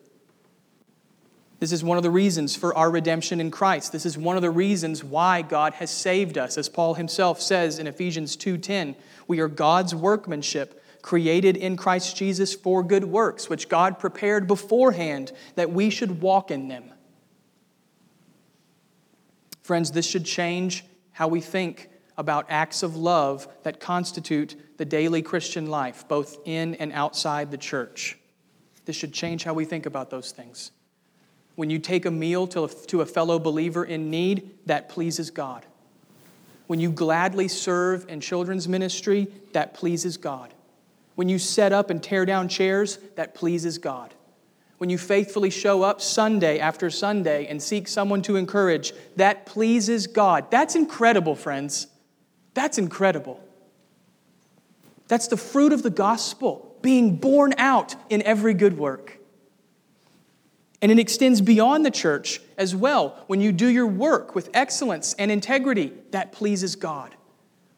This 1.59 1.71
is 1.71 1.83
one 1.83 1.95
of 1.95 2.03
the 2.03 2.11
reasons 2.11 2.57
for 2.57 2.75
our 2.75 2.91
redemption 2.91 3.39
in 3.39 3.49
Christ. 3.49 3.93
This 3.93 4.05
is 4.05 4.17
one 4.17 4.35
of 4.35 4.41
the 4.41 4.51
reasons 4.51 5.01
why 5.01 5.41
God 5.41 5.75
has 5.75 5.89
saved 5.89 6.37
us. 6.37 6.57
As 6.57 6.67
Paul 6.67 6.95
himself 6.95 7.41
says 7.41 7.79
in 7.79 7.87
Ephesians 7.87 8.35
2:10, 8.35 8.95
we 9.27 9.39
are 9.39 9.47
God's 9.47 9.95
workmanship, 9.95 10.83
created 11.01 11.55
in 11.55 11.77
Christ 11.77 12.17
Jesus 12.17 12.53
for 12.53 12.83
good 12.83 13.05
works, 13.05 13.49
which 13.49 13.69
God 13.69 13.97
prepared 13.97 14.45
beforehand 14.45 15.31
that 15.55 15.71
we 15.71 15.89
should 15.89 16.21
walk 16.21 16.51
in 16.51 16.67
them. 16.67 16.91
Friends, 19.61 19.91
this 19.91 20.05
should 20.05 20.25
change 20.25 20.83
how 21.13 21.29
we 21.29 21.39
think 21.39 21.89
about 22.17 22.45
acts 22.49 22.83
of 22.83 22.97
love 22.97 23.47
that 23.63 23.79
constitute 23.79 24.55
the 24.77 24.85
daily 24.85 25.21
Christian 25.21 25.67
life, 25.67 26.05
both 26.09 26.37
in 26.43 26.75
and 26.75 26.91
outside 26.91 27.51
the 27.51 27.57
church. 27.57 28.17
This 28.85 28.95
should 28.95 29.13
change 29.13 29.43
how 29.43 29.53
we 29.53 29.65
think 29.65 29.85
about 29.85 30.09
those 30.09 30.31
things. 30.31 30.71
When 31.55 31.69
you 31.69 31.79
take 31.79 32.05
a 32.05 32.11
meal 32.11 32.47
to 32.47 32.63
a, 32.63 32.67
to 32.67 33.01
a 33.01 33.05
fellow 33.05 33.39
believer 33.39 33.85
in 33.85 34.09
need, 34.09 34.51
that 34.65 34.89
pleases 34.89 35.29
God. 35.29 35.65
When 36.67 36.79
you 36.79 36.91
gladly 36.91 37.47
serve 37.47 38.05
in 38.09 38.19
children's 38.21 38.67
ministry, 38.67 39.27
that 39.51 39.73
pleases 39.73 40.17
God. 40.17 40.53
When 41.15 41.29
you 41.29 41.37
set 41.37 41.71
up 41.71 41.89
and 41.89 42.01
tear 42.01 42.25
down 42.25 42.47
chairs, 42.47 42.97
that 43.15 43.35
pleases 43.35 43.77
God 43.77 44.13
when 44.83 44.89
you 44.89 44.97
faithfully 44.97 45.49
show 45.49 45.81
up 45.81 46.01
Sunday 46.01 46.59
after 46.59 46.89
Sunday 46.89 47.47
and 47.47 47.63
seek 47.63 47.87
someone 47.87 48.21
to 48.23 48.35
encourage, 48.35 48.91
that 49.15 49.45
pleases 49.45 50.07
God. 50.07 50.51
That's 50.51 50.75
incredible, 50.75 51.35
friends. 51.35 51.87
That's 52.53 52.77
incredible. 52.77 53.41
That's 55.07 55.27
the 55.27 55.37
fruit 55.37 55.71
of 55.71 55.83
the 55.83 55.89
gospel 55.89 56.72
being 56.83 57.15
borne 57.15 57.55
out 57.57 57.95
in 58.09 58.21
every 58.21 58.53
good 58.53 58.77
work. 58.77 59.17
And 60.83 60.91
it 60.91 60.99
extends 60.99 61.41
beyond 61.41 61.85
the 61.85 61.91
church 61.91 62.41
as 62.57 62.75
well. 62.75 63.23
When 63.27 63.41
you 63.41 63.51
do 63.51 63.67
your 63.67 63.87
work 63.87 64.35
with 64.35 64.49
excellence 64.53 65.13
and 65.13 65.31
integrity, 65.31 65.93
that 66.11 66.33
pleases 66.33 66.75
God. 66.75 67.15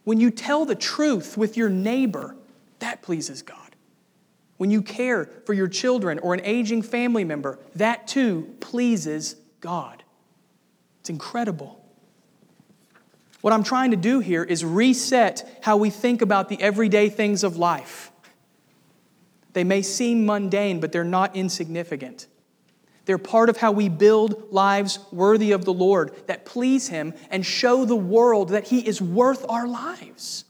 When 0.04 0.20
you 0.20 0.32
tell 0.32 0.66
the 0.66 0.76
truth 0.76 1.38
with 1.38 1.56
your 1.56 1.70
neighbor, 1.70 2.36
that 2.80 3.04
pleases 3.04 3.44
God. 3.44 3.76
When 4.58 4.72
you 4.72 4.82
care 4.82 5.30
for 5.46 5.54
your 5.54 5.68
children 5.68 6.18
or 6.20 6.34
an 6.34 6.42
aging 6.44 6.82
family 6.82 7.24
member, 7.24 7.60
that 7.76 8.08
too 8.08 8.56
pleases 8.60 9.36
God. 9.62 10.04
It's 11.02 11.10
incredible. 11.12 11.84
What 13.42 13.54
I'm 13.54 13.64
trying 13.64 13.92
to 13.92 13.98
do 13.98 14.20
here 14.20 14.44
is 14.44 14.66
reset 14.66 15.60
how 15.62 15.78
we 15.78 15.92
think 15.92 16.24
about 16.24 16.50
the 16.50 16.60
everyday 16.60 17.10
things 17.10 17.44
of 17.44 17.58
life. 17.58 18.12
They 19.56 19.64
may 19.64 19.82
seem 19.82 20.26
mundane, 20.26 20.82
but 20.82 20.92
they're 20.92 21.06
not 21.06 21.34
insignificant. 21.34 22.28
They're 23.06 23.18
part 23.18 23.50
of 23.50 23.56
how 23.56 23.72
we 23.72 23.88
build 23.88 24.52
lives 24.52 25.00
worthy 25.14 25.54
of 25.54 25.64
the 25.64 25.72
Lord 25.72 26.14
that 26.28 26.44
please 26.44 26.90
Him 26.90 27.14
and 27.32 27.46
show 27.46 27.86
the 27.86 27.96
world 27.96 28.50
that 28.50 28.66
He 28.66 28.86
is 28.86 29.02
worth 29.02 29.46
our 29.48 29.66
lives. 29.66 30.44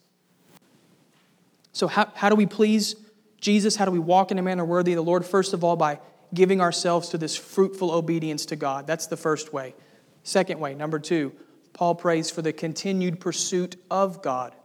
So, 1.71 1.87
how, 1.87 2.11
how 2.15 2.29
do 2.29 2.35
we 2.35 2.47
please 2.47 2.95
Jesus, 3.39 3.75
how 3.75 3.85
do 3.85 3.91
we 3.91 3.99
walk 3.99 4.31
in 4.31 4.39
a 4.39 4.41
manner 4.41 4.65
worthy 4.65 4.93
of 4.93 4.95
the 4.95 5.03
Lord? 5.03 5.23
First 5.23 5.53
of 5.53 5.63
all, 5.63 5.75
by 5.75 5.99
giving 6.33 6.59
ourselves 6.59 7.09
to 7.09 7.17
this 7.19 7.35
fruitful 7.35 7.91
obedience 7.91 8.47
to 8.47 8.55
God. 8.55 8.87
That's 8.87 9.05
the 9.05 9.17
first 9.17 9.53
way. 9.53 9.75
Second 10.23 10.59
way, 10.59 10.73
number 10.73 10.97
two, 10.97 11.31
Paul 11.73 11.93
prays 11.93 12.31
for 12.31 12.41
the 12.41 12.51
continued 12.51 13.19
pursuit 13.19 13.75
of 13.91 14.23
God. 14.23 14.55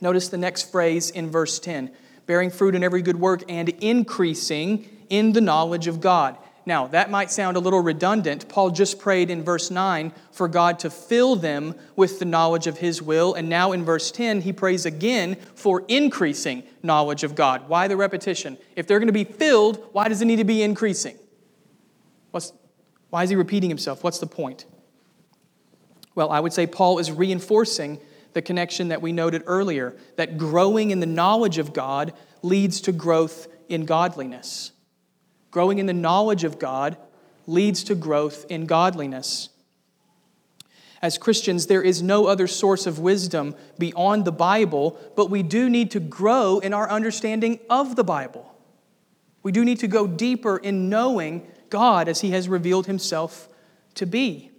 Notice 0.00 0.30
the 0.30 0.36
next 0.36 0.72
phrase 0.72 1.10
in 1.10 1.30
verse 1.30 1.60
10 1.60 1.92
bearing 2.26 2.50
fruit 2.50 2.74
in 2.74 2.82
every 2.84 3.02
good 3.02 3.18
work 3.18 3.42
and 3.48 3.68
increasing 3.68 4.88
in 5.08 5.32
the 5.32 5.40
knowledge 5.40 5.86
of 5.86 6.00
God. 6.00 6.36
Now, 6.64 6.86
that 6.88 7.10
might 7.10 7.30
sound 7.32 7.56
a 7.56 7.60
little 7.60 7.80
redundant. 7.80 8.48
Paul 8.48 8.70
just 8.70 9.00
prayed 9.00 9.30
in 9.30 9.42
verse 9.42 9.70
9 9.70 10.12
for 10.30 10.46
God 10.46 10.78
to 10.80 10.90
fill 10.90 11.34
them 11.34 11.74
with 11.96 12.20
the 12.20 12.24
knowledge 12.24 12.68
of 12.68 12.78
his 12.78 13.02
will. 13.02 13.34
And 13.34 13.48
now 13.48 13.72
in 13.72 13.84
verse 13.84 14.12
10, 14.12 14.42
he 14.42 14.52
prays 14.52 14.86
again 14.86 15.36
for 15.56 15.84
increasing 15.88 16.62
knowledge 16.82 17.24
of 17.24 17.34
God. 17.34 17.68
Why 17.68 17.88
the 17.88 17.96
repetition? 17.96 18.58
If 18.76 18.86
they're 18.86 19.00
going 19.00 19.08
to 19.08 19.12
be 19.12 19.24
filled, 19.24 19.84
why 19.92 20.08
does 20.08 20.22
it 20.22 20.26
need 20.26 20.36
to 20.36 20.44
be 20.44 20.62
increasing? 20.62 21.18
What's, 22.30 22.52
why 23.10 23.24
is 23.24 23.30
he 23.30 23.36
repeating 23.36 23.68
himself? 23.68 24.04
What's 24.04 24.18
the 24.18 24.26
point? 24.26 24.64
Well, 26.14 26.30
I 26.30 26.38
would 26.38 26.52
say 26.52 26.68
Paul 26.68 26.98
is 26.98 27.10
reinforcing 27.10 27.98
the 28.32 28.42
connection 28.42 28.88
that 28.88 29.02
we 29.02 29.12
noted 29.12 29.42
earlier 29.46 29.96
that 30.16 30.38
growing 30.38 30.90
in 30.90 31.00
the 31.00 31.06
knowledge 31.06 31.58
of 31.58 31.72
God 31.72 32.12
leads 32.42 32.80
to 32.82 32.92
growth 32.92 33.48
in 33.68 33.84
godliness. 33.84 34.72
Growing 35.50 35.78
in 35.78 35.86
the 35.86 35.92
knowledge 35.92 36.44
of 36.44 36.58
God 36.58 36.96
leads 37.46 37.84
to 37.84 37.94
growth 37.94 38.46
in 38.48 38.66
godliness. 38.66 39.48
As 41.02 41.18
Christians, 41.18 41.66
there 41.66 41.82
is 41.82 42.00
no 42.00 42.26
other 42.26 42.46
source 42.46 42.86
of 42.86 43.00
wisdom 43.00 43.56
beyond 43.76 44.24
the 44.24 44.32
Bible, 44.32 44.98
but 45.16 45.30
we 45.30 45.42
do 45.42 45.68
need 45.68 45.90
to 45.90 46.00
grow 46.00 46.60
in 46.60 46.72
our 46.72 46.88
understanding 46.88 47.58
of 47.68 47.96
the 47.96 48.04
Bible. 48.04 48.54
We 49.42 49.50
do 49.50 49.64
need 49.64 49.80
to 49.80 49.88
go 49.88 50.06
deeper 50.06 50.56
in 50.56 50.88
knowing 50.88 51.50
God 51.70 52.06
as 52.06 52.20
He 52.20 52.30
has 52.30 52.48
revealed 52.48 52.86
Himself 52.86 53.48
to 53.96 54.06
be. 54.06 54.51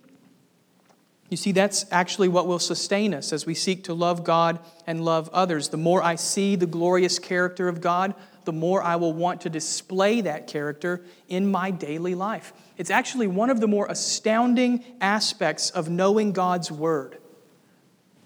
You 1.33 1.37
see, 1.37 1.51
that's 1.51 1.87
actually 1.89 2.27
what 2.27 2.45
will 2.45 2.59
sustain 2.59 3.11
us 3.11 3.33
as 3.33 3.43
we 3.43 3.55
seek 3.55 3.85
to 3.85 3.95
love 3.95 4.23
God 4.23 4.59
and 4.85 5.03
love 5.03 5.31
others. 5.33 5.69
The 5.69 5.77
more 5.77 6.03
I 6.03 6.13
see 6.13 6.55
the 6.55 6.67
glorious 6.67 7.17
character 7.17 7.67
of 7.67 7.81
God, 7.81 8.13
the 8.45 8.53
more 8.53 8.83
I 8.83 8.97
will 8.97 9.13
want 9.13 9.41
to 9.41 9.49
display 9.49 10.21
that 10.21 10.45
character 10.45 11.03
in 11.27 11.49
my 11.49 11.71
daily 11.71 12.13
life. 12.13 12.53
It's 12.77 12.91
actually 12.91 13.25
one 13.25 13.49
of 13.49 13.61
the 13.61 13.67
more 13.67 13.87
astounding 13.87 14.85
aspects 15.01 15.71
of 15.71 15.89
knowing 15.89 16.33
God's 16.33 16.71
Word. 16.71 17.17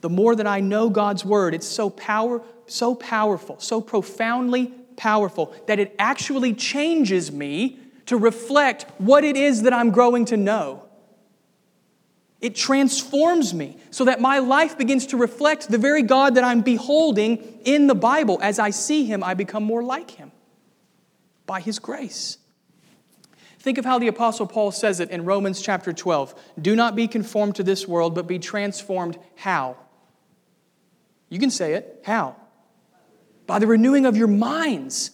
The 0.01 0.09
more 0.09 0.35
that 0.35 0.45
I 0.45 0.59
know 0.59 0.89
God's 0.89 1.23
Word, 1.23 1.53
it's 1.53 1.65
so, 1.65 1.89
power, 1.89 2.41
so 2.65 2.93
powerful, 2.93 3.57
so 3.61 3.79
profoundly 3.79 4.73
powerful, 4.97 5.55
that 5.67 5.79
it 5.79 5.95
actually 5.97 6.53
changes 6.53 7.31
me 7.31 7.79
to 8.07 8.17
reflect 8.17 8.85
what 8.97 9.23
it 9.23 9.37
is 9.37 9.61
that 9.61 9.71
I'm 9.71 9.91
growing 9.91 10.25
to 10.25 10.35
know. 10.35 10.86
It 12.39 12.55
transforms 12.55 13.53
me 13.53 13.77
so 13.89 14.05
that 14.05 14.21
my 14.21 14.39
life 14.39 14.77
begins 14.77 15.07
to 15.07 15.17
reflect 15.17 15.69
the 15.69 15.77
very 15.77 16.03
God 16.03 16.35
that 16.35 16.43
I'm 16.43 16.61
beholding 16.61 17.59
in 17.65 17.87
the 17.87 17.95
Bible. 17.95 18.37
As 18.41 18.59
I 18.59 18.69
see 18.69 19.05
him, 19.05 19.23
I 19.23 19.33
become 19.33 19.63
more 19.63 19.81
like 19.81 20.11
him 20.11 20.31
by 21.47 21.61
his 21.61 21.79
grace. 21.79 22.37
Think 23.59 23.79
of 23.79 23.85
how 23.85 23.97
the 23.97 24.07
Apostle 24.07 24.45
Paul 24.45 24.71
says 24.71 24.99
it 24.99 25.09
in 25.09 25.25
Romans 25.25 25.61
chapter 25.61 25.91
12 25.91 26.35
Do 26.61 26.75
not 26.75 26.95
be 26.95 27.07
conformed 27.07 27.55
to 27.55 27.63
this 27.63 27.87
world, 27.87 28.13
but 28.13 28.27
be 28.27 28.37
transformed. 28.37 29.17
How? 29.35 29.77
You 31.29 31.39
can 31.39 31.49
say 31.49 31.73
it. 31.73 32.01
How? 32.05 32.35
By 33.47 33.59
the 33.59 33.67
renewing 33.67 34.05
of 34.05 34.15
your 34.15 34.27
minds. 34.27 35.11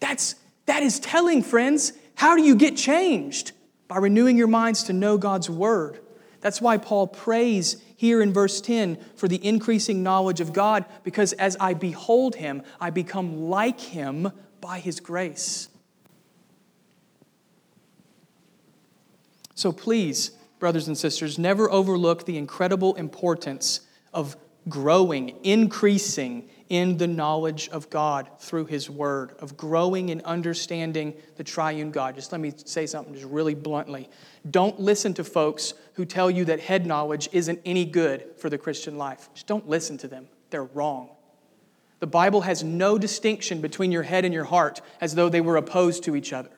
That's, 0.00 0.36
that 0.66 0.82
is 0.82 0.98
telling, 1.00 1.42
friends. 1.42 1.92
How 2.14 2.34
do 2.34 2.42
you 2.42 2.56
get 2.56 2.76
changed? 2.76 3.52
By 3.88 3.98
renewing 3.98 4.38
your 4.38 4.48
minds 4.48 4.84
to 4.84 4.92
know 4.92 5.18
God's 5.18 5.50
Word. 5.50 6.00
That's 6.42 6.60
why 6.60 6.76
Paul 6.76 7.06
prays 7.06 7.82
here 7.96 8.20
in 8.20 8.32
verse 8.32 8.60
10 8.60 8.98
for 9.14 9.28
the 9.28 9.44
increasing 9.46 10.02
knowledge 10.02 10.40
of 10.40 10.52
God, 10.52 10.84
because 11.04 11.32
as 11.34 11.56
I 11.58 11.72
behold 11.72 12.34
him, 12.34 12.62
I 12.80 12.90
become 12.90 13.48
like 13.48 13.80
him 13.80 14.30
by 14.60 14.80
His 14.80 15.00
grace. 15.00 15.68
So 19.54 19.70
please, 19.70 20.32
brothers 20.58 20.88
and 20.88 20.98
sisters, 20.98 21.38
never 21.38 21.70
overlook 21.70 22.26
the 22.26 22.38
incredible 22.38 22.94
importance 22.94 23.80
of 24.12 24.36
growing, 24.68 25.36
increasing 25.44 26.48
in 26.72 26.96
the 26.96 27.06
knowledge 27.06 27.68
of 27.68 27.90
God 27.90 28.30
through 28.38 28.64
His 28.64 28.88
Word, 28.88 29.34
of 29.40 29.58
growing 29.58 30.08
and 30.08 30.22
understanding 30.22 31.12
the 31.36 31.44
triune 31.44 31.90
God. 31.90 32.14
Just 32.14 32.32
let 32.32 32.40
me 32.40 32.50
say 32.64 32.86
something 32.86 33.12
just 33.12 33.26
really 33.26 33.54
bluntly. 33.54 34.08
Don't 34.50 34.80
listen 34.80 35.12
to 35.14 35.22
folks 35.22 35.74
who 35.92 36.06
tell 36.06 36.30
you 36.30 36.46
that 36.46 36.60
head 36.60 36.86
knowledge 36.86 37.28
isn't 37.30 37.60
any 37.66 37.84
good 37.84 38.24
for 38.38 38.48
the 38.48 38.56
Christian 38.56 38.96
life. 38.96 39.28
Just 39.34 39.46
don't 39.46 39.68
listen 39.68 39.98
to 39.98 40.08
them. 40.08 40.28
They're 40.48 40.64
wrong. 40.64 41.10
The 42.00 42.06
Bible 42.06 42.40
has 42.40 42.64
no 42.64 42.96
distinction 42.96 43.60
between 43.60 43.92
your 43.92 44.04
head 44.04 44.24
and 44.24 44.32
your 44.32 44.44
heart 44.44 44.80
as 44.98 45.14
though 45.14 45.28
they 45.28 45.42
were 45.42 45.58
opposed 45.58 46.04
to 46.04 46.16
each 46.16 46.32
other. 46.32 46.50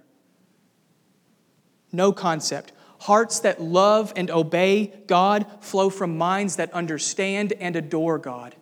No 1.90 2.12
concept. 2.12 2.70
Hearts 3.00 3.40
that 3.40 3.60
love 3.60 4.12
and 4.14 4.30
obey 4.30 4.94
God 5.08 5.46
flow 5.60 5.90
from 5.90 6.16
minds 6.16 6.54
that 6.54 6.72
understand 6.72 7.52
and 7.58 7.74
adore 7.74 8.18
God. 8.18 8.54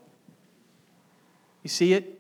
You 1.62 1.70
see 1.70 1.92
it? 1.92 2.18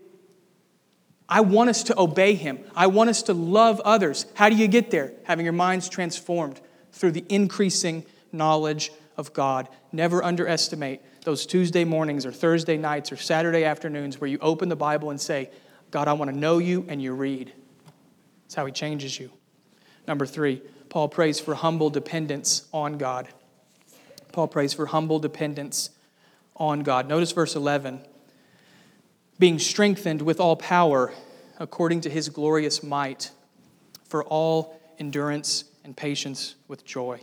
I 1.28 1.40
want 1.40 1.70
us 1.70 1.84
to 1.84 1.98
obey 1.98 2.34
Him. 2.34 2.60
I 2.76 2.88
want 2.88 3.10
us 3.10 3.22
to 3.22 3.32
love 3.32 3.80
others. 3.80 4.26
How 4.34 4.48
do 4.48 4.56
you 4.56 4.68
get 4.68 4.90
there? 4.90 5.12
Having 5.24 5.46
your 5.46 5.54
minds 5.54 5.88
transformed 5.88 6.60
through 6.92 7.12
the 7.12 7.24
increasing 7.28 8.04
knowledge 8.32 8.92
of 9.16 9.32
God. 9.32 9.68
Never 9.92 10.22
underestimate 10.22 11.00
those 11.24 11.46
Tuesday 11.46 11.84
mornings 11.84 12.26
or 12.26 12.32
Thursday 12.32 12.76
nights 12.76 13.12
or 13.12 13.16
Saturday 13.16 13.64
afternoons 13.64 14.20
where 14.20 14.28
you 14.28 14.38
open 14.40 14.68
the 14.68 14.76
Bible 14.76 15.10
and 15.10 15.20
say, 15.20 15.50
God, 15.90 16.08
I 16.08 16.12
want 16.14 16.30
to 16.30 16.36
know 16.36 16.58
you, 16.58 16.84
and 16.88 17.02
you 17.02 17.12
read. 17.14 17.52
That's 18.44 18.54
how 18.54 18.66
He 18.66 18.72
changes 18.72 19.18
you. 19.18 19.30
Number 20.06 20.26
three, 20.26 20.62
Paul 20.88 21.08
prays 21.08 21.40
for 21.40 21.54
humble 21.54 21.90
dependence 21.90 22.68
on 22.72 22.98
God. 22.98 23.28
Paul 24.32 24.48
prays 24.48 24.74
for 24.74 24.86
humble 24.86 25.18
dependence 25.18 25.90
on 26.56 26.82
God. 26.82 27.08
Notice 27.08 27.32
verse 27.32 27.54
11 27.54 28.04
being 29.38 29.58
strengthened 29.58 30.22
with 30.22 30.40
all 30.40 30.56
power 30.56 31.12
according 31.58 32.00
to 32.02 32.10
his 32.10 32.28
glorious 32.28 32.82
might 32.82 33.30
for 34.04 34.24
all 34.24 34.80
endurance 34.98 35.64
and 35.84 35.96
patience 35.96 36.54
with 36.68 36.84
joy. 36.84 37.20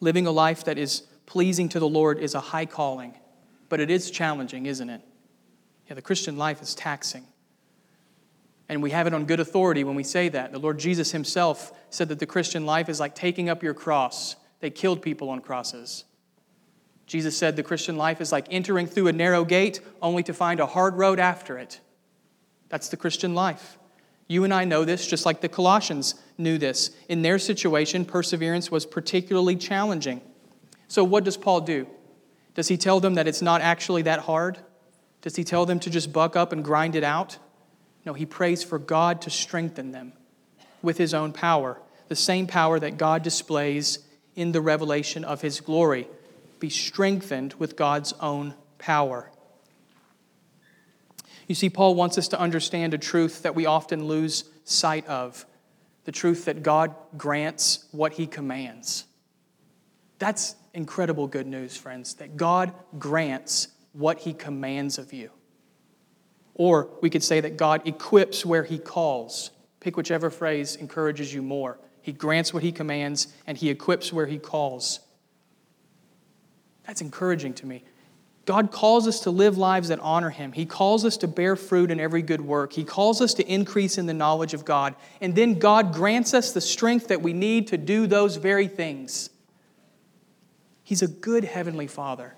Living 0.00 0.26
a 0.26 0.30
life 0.30 0.64
that 0.64 0.78
is 0.78 1.02
pleasing 1.26 1.68
to 1.68 1.78
the 1.78 1.88
Lord 1.88 2.18
is 2.18 2.34
a 2.34 2.40
high 2.40 2.66
calling, 2.66 3.14
but 3.68 3.80
it 3.80 3.90
is 3.90 4.10
challenging, 4.10 4.66
isn't 4.66 4.90
it? 4.90 5.02
Yeah, 5.88 5.94
the 5.94 6.02
Christian 6.02 6.36
life 6.36 6.62
is 6.62 6.74
taxing. 6.74 7.26
And 8.68 8.82
we 8.82 8.90
have 8.90 9.06
it 9.06 9.14
on 9.14 9.24
good 9.24 9.40
authority 9.40 9.84
when 9.84 9.96
we 9.96 10.04
say 10.04 10.28
that. 10.28 10.52
The 10.52 10.58
Lord 10.58 10.78
Jesus 10.78 11.10
himself 11.10 11.72
said 11.90 12.08
that 12.08 12.18
the 12.18 12.26
Christian 12.26 12.64
life 12.64 12.88
is 12.88 13.00
like 13.00 13.14
taking 13.14 13.48
up 13.48 13.62
your 13.62 13.74
cross. 13.74 14.36
They 14.60 14.70
killed 14.70 15.02
people 15.02 15.28
on 15.28 15.40
crosses. 15.40 16.04
Jesus 17.10 17.36
said 17.36 17.56
the 17.56 17.64
Christian 17.64 17.96
life 17.96 18.20
is 18.20 18.30
like 18.30 18.46
entering 18.52 18.86
through 18.86 19.08
a 19.08 19.12
narrow 19.12 19.44
gate 19.44 19.80
only 20.00 20.22
to 20.22 20.32
find 20.32 20.60
a 20.60 20.66
hard 20.66 20.94
road 20.94 21.18
after 21.18 21.58
it. 21.58 21.80
That's 22.68 22.88
the 22.88 22.96
Christian 22.96 23.34
life. 23.34 23.78
You 24.28 24.44
and 24.44 24.54
I 24.54 24.64
know 24.64 24.84
this 24.84 25.08
just 25.08 25.26
like 25.26 25.40
the 25.40 25.48
Colossians 25.48 26.14
knew 26.38 26.56
this. 26.56 26.92
In 27.08 27.22
their 27.22 27.40
situation, 27.40 28.04
perseverance 28.04 28.70
was 28.70 28.86
particularly 28.86 29.56
challenging. 29.56 30.20
So, 30.86 31.02
what 31.02 31.24
does 31.24 31.36
Paul 31.36 31.62
do? 31.62 31.88
Does 32.54 32.68
he 32.68 32.76
tell 32.76 33.00
them 33.00 33.14
that 33.14 33.26
it's 33.26 33.42
not 33.42 33.60
actually 33.60 34.02
that 34.02 34.20
hard? 34.20 34.58
Does 35.20 35.34
he 35.34 35.42
tell 35.42 35.66
them 35.66 35.80
to 35.80 35.90
just 35.90 36.12
buck 36.12 36.36
up 36.36 36.52
and 36.52 36.64
grind 36.64 36.94
it 36.94 37.02
out? 37.02 37.38
No, 38.06 38.12
he 38.12 38.24
prays 38.24 38.62
for 38.62 38.78
God 38.78 39.20
to 39.22 39.30
strengthen 39.30 39.90
them 39.90 40.12
with 40.80 40.96
his 40.96 41.12
own 41.12 41.32
power, 41.32 41.82
the 42.06 42.14
same 42.14 42.46
power 42.46 42.78
that 42.78 42.98
God 42.98 43.24
displays 43.24 43.98
in 44.36 44.52
the 44.52 44.60
revelation 44.60 45.24
of 45.24 45.40
his 45.40 45.58
glory. 45.58 46.06
Be 46.60 46.70
strengthened 46.70 47.54
with 47.54 47.76
God's 47.76 48.12
own 48.20 48.54
power. 48.78 49.30
You 51.48 51.54
see, 51.56 51.68
Paul 51.68 51.96
wants 51.96 52.16
us 52.16 52.28
to 52.28 52.38
understand 52.38 52.94
a 52.94 52.98
truth 52.98 53.42
that 53.42 53.56
we 53.56 53.66
often 53.66 54.04
lose 54.04 54.44
sight 54.64 55.06
of 55.08 55.44
the 56.04 56.12
truth 56.12 56.44
that 56.44 56.62
God 56.62 56.94
grants 57.18 57.86
what 57.90 58.12
he 58.12 58.26
commands. 58.26 59.04
That's 60.20 60.54
incredible 60.72 61.26
good 61.26 61.46
news, 61.46 61.76
friends, 61.76 62.14
that 62.14 62.36
God 62.36 62.72
grants 62.98 63.68
what 63.92 64.20
he 64.20 64.32
commands 64.32 64.98
of 64.98 65.12
you. 65.12 65.30
Or 66.60 66.90
we 67.00 67.08
could 67.08 67.22
say 67.22 67.40
that 67.40 67.56
God 67.56 67.86
equips 67.86 68.44
where 68.44 68.64
He 68.64 68.78
calls. 68.78 69.50
Pick 69.80 69.96
whichever 69.96 70.28
phrase 70.28 70.76
encourages 70.76 71.32
you 71.32 71.40
more. 71.40 71.78
He 72.02 72.12
grants 72.12 72.52
what 72.52 72.62
He 72.62 72.70
commands, 72.70 73.28
and 73.46 73.56
He 73.56 73.70
equips 73.70 74.12
where 74.12 74.26
He 74.26 74.38
calls. 74.38 75.00
That's 76.90 77.02
encouraging 77.02 77.54
to 77.54 77.66
me. 77.66 77.84
God 78.46 78.72
calls 78.72 79.06
us 79.06 79.20
to 79.20 79.30
live 79.30 79.56
lives 79.56 79.90
that 79.90 80.00
honor 80.00 80.30
Him. 80.30 80.50
He 80.50 80.66
calls 80.66 81.04
us 81.04 81.16
to 81.18 81.28
bear 81.28 81.54
fruit 81.54 81.88
in 81.88 82.00
every 82.00 82.20
good 82.20 82.40
work. 82.40 82.72
He 82.72 82.82
calls 82.82 83.20
us 83.20 83.32
to 83.34 83.46
increase 83.46 83.96
in 83.96 84.06
the 84.06 84.12
knowledge 84.12 84.54
of 84.54 84.64
God. 84.64 84.96
And 85.20 85.36
then 85.36 85.60
God 85.60 85.94
grants 85.94 86.34
us 86.34 86.50
the 86.50 86.60
strength 86.60 87.06
that 87.06 87.22
we 87.22 87.32
need 87.32 87.68
to 87.68 87.76
do 87.76 88.08
those 88.08 88.34
very 88.34 88.66
things. 88.66 89.30
He's 90.82 91.00
a 91.00 91.06
good 91.06 91.44
Heavenly 91.44 91.86
Father. 91.86 92.34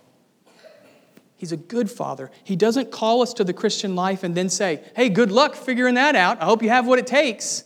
He's 1.39 1.53
a 1.53 1.57
good 1.57 1.91
father. 1.91 2.31
He 2.45 2.55
doesn't 2.55 2.91
call 2.91 3.23
us 3.23 3.33
to 3.33 3.45
the 3.45 3.55
Christian 3.55 3.97
life 3.97 4.23
and 4.23 4.35
then 4.35 4.51
say, 4.51 4.83
hey, 4.95 5.09
good 5.09 5.33
luck 5.33 5.55
figuring 5.55 5.95
that 5.95 6.15
out. 6.15 6.43
I 6.43 6.45
hope 6.45 6.63
you 6.63 6.69
have 6.69 6.87
what 6.87 6.99
it 6.99 7.07
takes. 7.07 7.65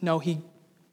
No, 0.00 0.20
he 0.20 0.42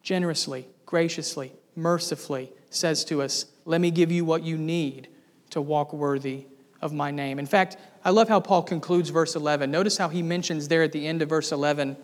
generously, 0.01 0.67
graciously, 0.87 1.51
mercifully 1.75 2.51
says 2.75 3.05
to 3.05 3.21
us, 3.21 3.45
let 3.65 3.81
me 3.81 3.91
give 3.91 4.11
you 4.11 4.25
what 4.25 4.43
you 4.43 4.57
need 4.57 5.07
to 5.51 5.61
walk 5.61 5.93
worthy 5.93 6.45
of 6.81 6.93
my 6.93 7.11
name. 7.11 7.39
In 7.39 7.45
fact, 7.45 7.77
I 8.03 8.09
love 8.09 8.27
how 8.27 8.39
Paul 8.39 8.63
concludes 8.63 9.09
verse 9.09 9.35
11. 9.35 9.71
Notice 9.71 9.97
how 9.97 10.09
he 10.09 10.21
mentions 10.21 10.67
there 10.67 10.83
at 10.83 10.91
the 10.91 11.07
end 11.07 11.21
of 11.21 11.29
verse 11.29 11.51
11 11.51 11.97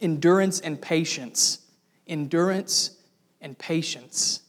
endurance 0.00 0.60
and 0.60 0.80
patience. 0.80 1.60
Endurance 2.06 2.98
and 3.40 3.56
patience. 3.58 4.42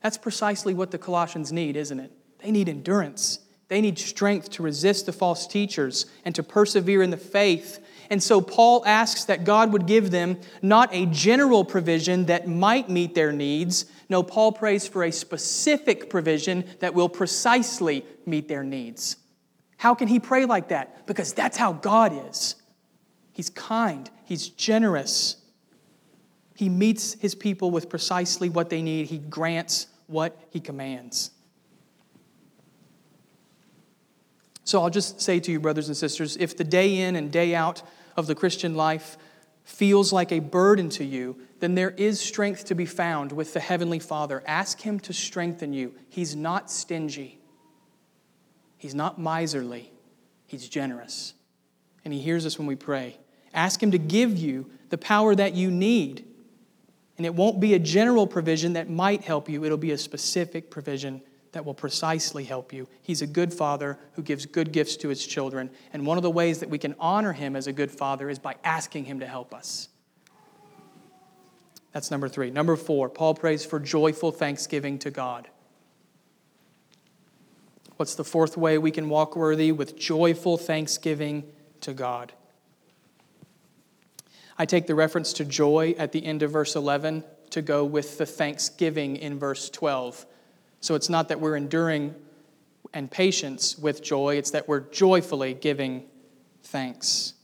That's 0.00 0.16
precisely 0.16 0.72
what 0.72 0.90
the 0.90 0.98
Colossians 0.98 1.52
need, 1.52 1.76
isn't 1.76 2.00
it? 2.00 2.12
They 2.38 2.50
need 2.50 2.68
endurance. 2.68 3.40
They 3.68 3.80
need 3.80 3.98
strength 3.98 4.50
to 4.52 4.62
resist 4.62 5.06
the 5.06 5.12
false 5.12 5.46
teachers 5.46 6.06
and 6.24 6.34
to 6.36 6.42
persevere 6.42 7.02
in 7.02 7.10
the 7.10 7.16
faith. 7.16 7.84
And 8.08 8.22
so 8.22 8.40
Paul 8.40 8.84
asks 8.86 9.24
that 9.24 9.44
God 9.44 9.72
would 9.72 9.86
give 9.86 10.10
them 10.10 10.38
not 10.62 10.94
a 10.94 11.06
general 11.06 11.64
provision 11.64 12.26
that 12.26 12.46
might 12.46 12.88
meet 12.88 13.14
their 13.14 13.32
needs. 13.32 13.86
No, 14.08 14.22
Paul 14.22 14.52
prays 14.52 14.86
for 14.86 15.02
a 15.04 15.10
specific 15.10 16.08
provision 16.08 16.64
that 16.80 16.94
will 16.94 17.08
precisely 17.08 18.04
meet 18.24 18.48
their 18.48 18.62
needs. 18.62 19.16
How 19.78 19.94
can 19.94 20.08
he 20.08 20.20
pray 20.20 20.44
like 20.44 20.68
that? 20.68 21.06
Because 21.06 21.32
that's 21.32 21.56
how 21.56 21.72
God 21.72 22.28
is. 22.28 22.54
He's 23.32 23.50
kind, 23.50 24.08
He's 24.24 24.48
generous. 24.48 25.36
He 26.54 26.68
meets 26.68 27.14
His 27.14 27.34
people 27.34 27.70
with 27.70 27.90
precisely 27.90 28.48
what 28.48 28.70
they 28.70 28.80
need, 28.80 29.06
He 29.06 29.18
grants 29.18 29.88
what 30.06 30.38
he 30.50 30.60
commands. 30.60 31.30
So 34.64 34.82
I'll 34.82 34.90
just 34.90 35.20
say 35.20 35.38
to 35.40 35.52
you, 35.52 35.60
brothers 35.60 35.88
and 35.88 35.96
sisters, 35.96 36.36
if 36.38 36.56
the 36.56 36.64
day 36.64 36.98
in 36.98 37.14
and 37.16 37.30
day 37.30 37.54
out 37.54 37.82
of 38.16 38.26
the 38.26 38.34
Christian 38.34 38.74
life 38.74 39.16
feels 39.66 40.12
like 40.12 40.32
a 40.32 40.38
burden 40.38 40.88
to 40.88 41.04
you, 41.04 41.36
then 41.60 41.74
there 41.74 41.90
is 41.90 42.18
strength 42.18 42.64
to 42.66 42.74
be 42.74 42.86
found 42.86 43.32
with 43.32 43.52
the 43.52 43.60
Heavenly 43.60 43.98
Father. 43.98 44.42
Ask 44.46 44.80
Him 44.80 44.98
to 45.00 45.12
strengthen 45.12 45.74
you. 45.74 45.94
He's 46.08 46.34
not 46.34 46.70
stingy, 46.70 47.38
He's 48.78 48.94
not 48.94 49.20
miserly, 49.20 49.92
He's 50.46 50.68
generous. 50.68 51.34
And 52.04 52.14
He 52.14 52.20
hears 52.20 52.46
us 52.46 52.56
when 52.56 52.66
we 52.66 52.76
pray. 52.76 53.18
Ask 53.52 53.82
Him 53.82 53.90
to 53.90 53.98
give 53.98 54.38
you 54.38 54.70
the 54.90 54.98
power 54.98 55.34
that 55.34 55.54
you 55.54 55.70
need 55.70 56.24
and 57.16 57.24
it 57.24 57.34
won't 57.34 57.60
be 57.60 57.74
a 57.74 57.78
general 57.78 58.26
provision 58.26 58.74
that 58.74 58.90
might 58.90 59.22
help 59.22 59.48
you, 59.48 59.64
it'll 59.64 59.78
be 59.78 59.92
a 59.92 59.98
specific 59.98 60.70
provision 60.70 61.22
that 61.56 61.64
will 61.64 61.72
precisely 61.72 62.44
help 62.44 62.70
you. 62.70 62.86
He's 63.00 63.22
a 63.22 63.26
good 63.26 63.50
father 63.50 63.98
who 64.12 64.22
gives 64.22 64.44
good 64.44 64.72
gifts 64.72 64.94
to 64.96 65.08
his 65.08 65.26
children. 65.26 65.70
And 65.90 66.04
one 66.04 66.18
of 66.18 66.22
the 66.22 66.30
ways 66.30 66.60
that 66.60 66.68
we 66.68 66.76
can 66.76 66.94
honor 67.00 67.32
him 67.32 67.56
as 67.56 67.66
a 67.66 67.72
good 67.72 67.90
father 67.90 68.28
is 68.28 68.38
by 68.38 68.56
asking 68.62 69.06
him 69.06 69.20
to 69.20 69.26
help 69.26 69.54
us. 69.54 69.88
That's 71.92 72.10
number 72.10 72.28
three. 72.28 72.50
Number 72.50 72.76
four, 72.76 73.08
Paul 73.08 73.32
prays 73.32 73.64
for 73.64 73.80
joyful 73.80 74.32
thanksgiving 74.32 74.98
to 74.98 75.10
God. 75.10 75.48
What's 77.96 78.16
the 78.16 78.24
fourth 78.24 78.58
way 78.58 78.76
we 78.76 78.90
can 78.90 79.08
walk 79.08 79.34
worthy? 79.34 79.72
With 79.72 79.98
joyful 79.98 80.58
thanksgiving 80.58 81.42
to 81.80 81.94
God. 81.94 82.34
I 84.58 84.66
take 84.66 84.86
the 84.86 84.94
reference 84.94 85.32
to 85.32 85.44
joy 85.46 85.94
at 85.96 86.12
the 86.12 86.22
end 86.22 86.42
of 86.42 86.50
verse 86.50 86.76
11 86.76 87.24
to 87.48 87.62
go 87.62 87.82
with 87.82 88.18
the 88.18 88.26
thanksgiving 88.26 89.16
in 89.16 89.38
verse 89.38 89.70
12. 89.70 90.26
So 90.80 90.94
it's 90.94 91.08
not 91.08 91.28
that 91.28 91.40
we're 91.40 91.56
enduring 91.56 92.14
and 92.92 93.10
patience 93.10 93.78
with 93.78 94.02
joy. 94.02 94.36
It's 94.36 94.50
that 94.52 94.68
we're 94.68 94.80
joyfully 94.80 95.54
giving 95.54 96.04
thanks. 96.62 97.34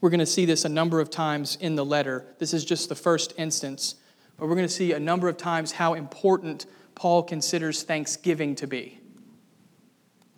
We're 0.00 0.10
going 0.10 0.20
to 0.20 0.26
see 0.26 0.44
this 0.44 0.64
a 0.64 0.68
number 0.68 1.00
of 1.00 1.10
times 1.10 1.56
in 1.60 1.74
the 1.74 1.84
letter. 1.84 2.26
This 2.38 2.54
is 2.54 2.64
just 2.64 2.88
the 2.88 2.94
first 2.94 3.34
instance, 3.36 3.96
but 4.36 4.48
we're 4.48 4.54
going 4.54 4.68
to 4.68 4.72
see 4.72 4.92
a 4.92 5.00
number 5.00 5.28
of 5.28 5.36
times 5.36 5.72
how 5.72 5.94
important 5.94 6.66
Paul 6.94 7.22
considers 7.22 7.82
thanksgiving 7.82 8.54
to 8.56 8.66
be. 8.66 9.00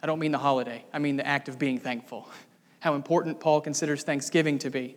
I 0.03 0.07
don't 0.07 0.19
mean 0.19 0.33
the 0.33 0.39
holiday, 0.39 0.85
I 0.93 0.99
mean 0.99 1.17
the 1.17 1.27
act 1.27 1.49
of 1.49 1.59
being 1.59 1.79
thankful. 1.79 2.29
How 2.81 2.95
important 2.95 3.41
Paul 3.41 3.61
considers 3.61 4.03
thanksgiving 4.03 4.59
to 4.61 4.71
be. 4.71 4.97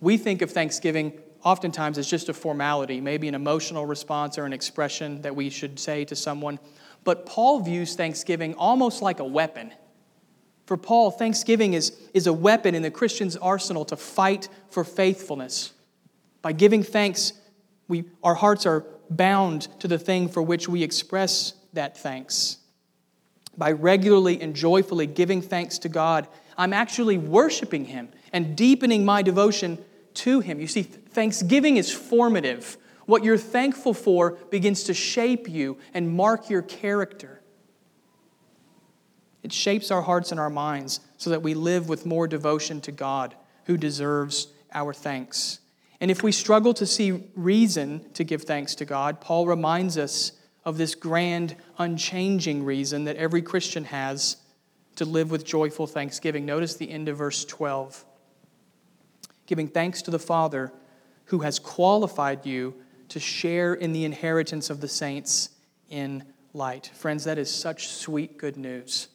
We 0.00 0.16
think 0.16 0.42
of 0.42 0.50
thanksgiving 0.50 1.12
oftentimes 1.44 1.98
as 1.98 2.08
just 2.08 2.28
a 2.28 2.34
formality, 2.34 3.00
maybe 3.00 3.28
an 3.28 3.34
emotional 3.34 3.86
response 3.86 4.38
or 4.38 4.44
an 4.44 4.52
expression 4.52 5.22
that 5.22 5.34
we 5.34 5.50
should 5.50 5.78
say 5.78 6.04
to 6.04 6.16
someone. 6.16 6.58
But 7.04 7.26
Paul 7.26 7.60
views 7.60 7.94
thanksgiving 7.94 8.54
almost 8.54 9.02
like 9.02 9.20
a 9.20 9.24
weapon. 9.24 9.72
For 10.66 10.76
Paul, 10.76 11.10
thanksgiving 11.10 11.74
is, 11.74 11.92
is 12.14 12.26
a 12.26 12.32
weapon 12.32 12.74
in 12.74 12.82
the 12.82 12.90
Christian's 12.90 13.36
arsenal 13.36 13.84
to 13.86 13.96
fight 13.96 14.48
for 14.70 14.84
faithfulness. 14.84 15.72
By 16.40 16.52
giving 16.52 16.82
thanks, 16.82 17.32
we, 17.88 18.04
our 18.22 18.34
hearts 18.34 18.64
are 18.66 18.84
bound 19.10 19.62
to 19.80 19.88
the 19.88 19.98
thing 19.98 20.28
for 20.28 20.42
which 20.42 20.68
we 20.68 20.82
express 20.82 21.54
that 21.72 21.98
thanks. 21.98 22.58
By 23.56 23.72
regularly 23.72 24.40
and 24.40 24.54
joyfully 24.54 25.06
giving 25.06 25.42
thanks 25.42 25.78
to 25.78 25.88
God, 25.88 26.28
I'm 26.56 26.72
actually 26.72 27.18
worshiping 27.18 27.86
Him 27.86 28.08
and 28.32 28.56
deepening 28.56 29.04
my 29.04 29.22
devotion 29.22 29.78
to 30.14 30.40
Him. 30.40 30.60
You 30.60 30.66
see, 30.66 30.86
thanksgiving 31.12 31.76
is 31.76 31.92
formative. 31.92 32.76
What 33.06 33.24
you're 33.24 33.38
thankful 33.38 33.94
for 33.94 34.32
begins 34.50 34.84
to 34.84 34.94
shape 34.94 35.48
you 35.48 35.78
and 35.94 36.14
mark 36.14 36.48
your 36.50 36.62
character. 36.62 37.42
It 39.42 39.52
shapes 39.52 39.90
our 39.90 40.02
hearts 40.02 40.30
and 40.30 40.38
our 40.38 40.50
minds 40.50 41.00
so 41.16 41.30
that 41.30 41.42
we 41.42 41.54
live 41.54 41.88
with 41.88 42.06
more 42.06 42.28
devotion 42.28 42.80
to 42.82 42.92
God, 42.92 43.34
who 43.64 43.76
deserves 43.76 44.48
our 44.72 44.92
thanks. 44.92 45.58
And 46.00 46.10
if 46.10 46.22
we 46.22 46.32
struggle 46.32 46.74
to 46.74 46.86
see 46.86 47.24
reason 47.34 48.04
to 48.14 48.24
give 48.24 48.42
thanks 48.42 48.74
to 48.76 48.84
God, 48.84 49.20
Paul 49.20 49.46
reminds 49.46 49.98
us 49.98 50.32
of 50.64 50.78
this 50.78 50.94
grand, 50.94 51.56
unchanging 51.78 52.64
reason 52.64 53.04
that 53.04 53.16
every 53.16 53.42
Christian 53.42 53.84
has 53.84 54.36
to 54.96 55.04
live 55.04 55.30
with 55.30 55.44
joyful 55.44 55.86
thanksgiving. 55.86 56.46
Notice 56.46 56.74
the 56.74 56.90
end 56.90 57.08
of 57.08 57.18
verse 57.18 57.44
12 57.44 58.04
giving 59.46 59.68
thanks 59.68 60.00
to 60.02 60.10
the 60.10 60.18
Father 60.18 60.72
who 61.32 61.38
has 61.38 61.58
qualified 61.58 62.44
you 62.44 62.74
to 63.08 63.18
share 63.18 63.72
in 63.72 63.94
the 63.94 64.04
inheritance 64.04 64.68
of 64.68 64.82
the 64.82 64.86
saints 64.86 65.48
in 65.88 66.22
light. 66.52 66.90
Friends, 66.92 67.24
that 67.24 67.38
is 67.38 67.50
such 67.50 67.88
sweet 67.88 68.36
good 68.36 68.58
news. 68.58 69.08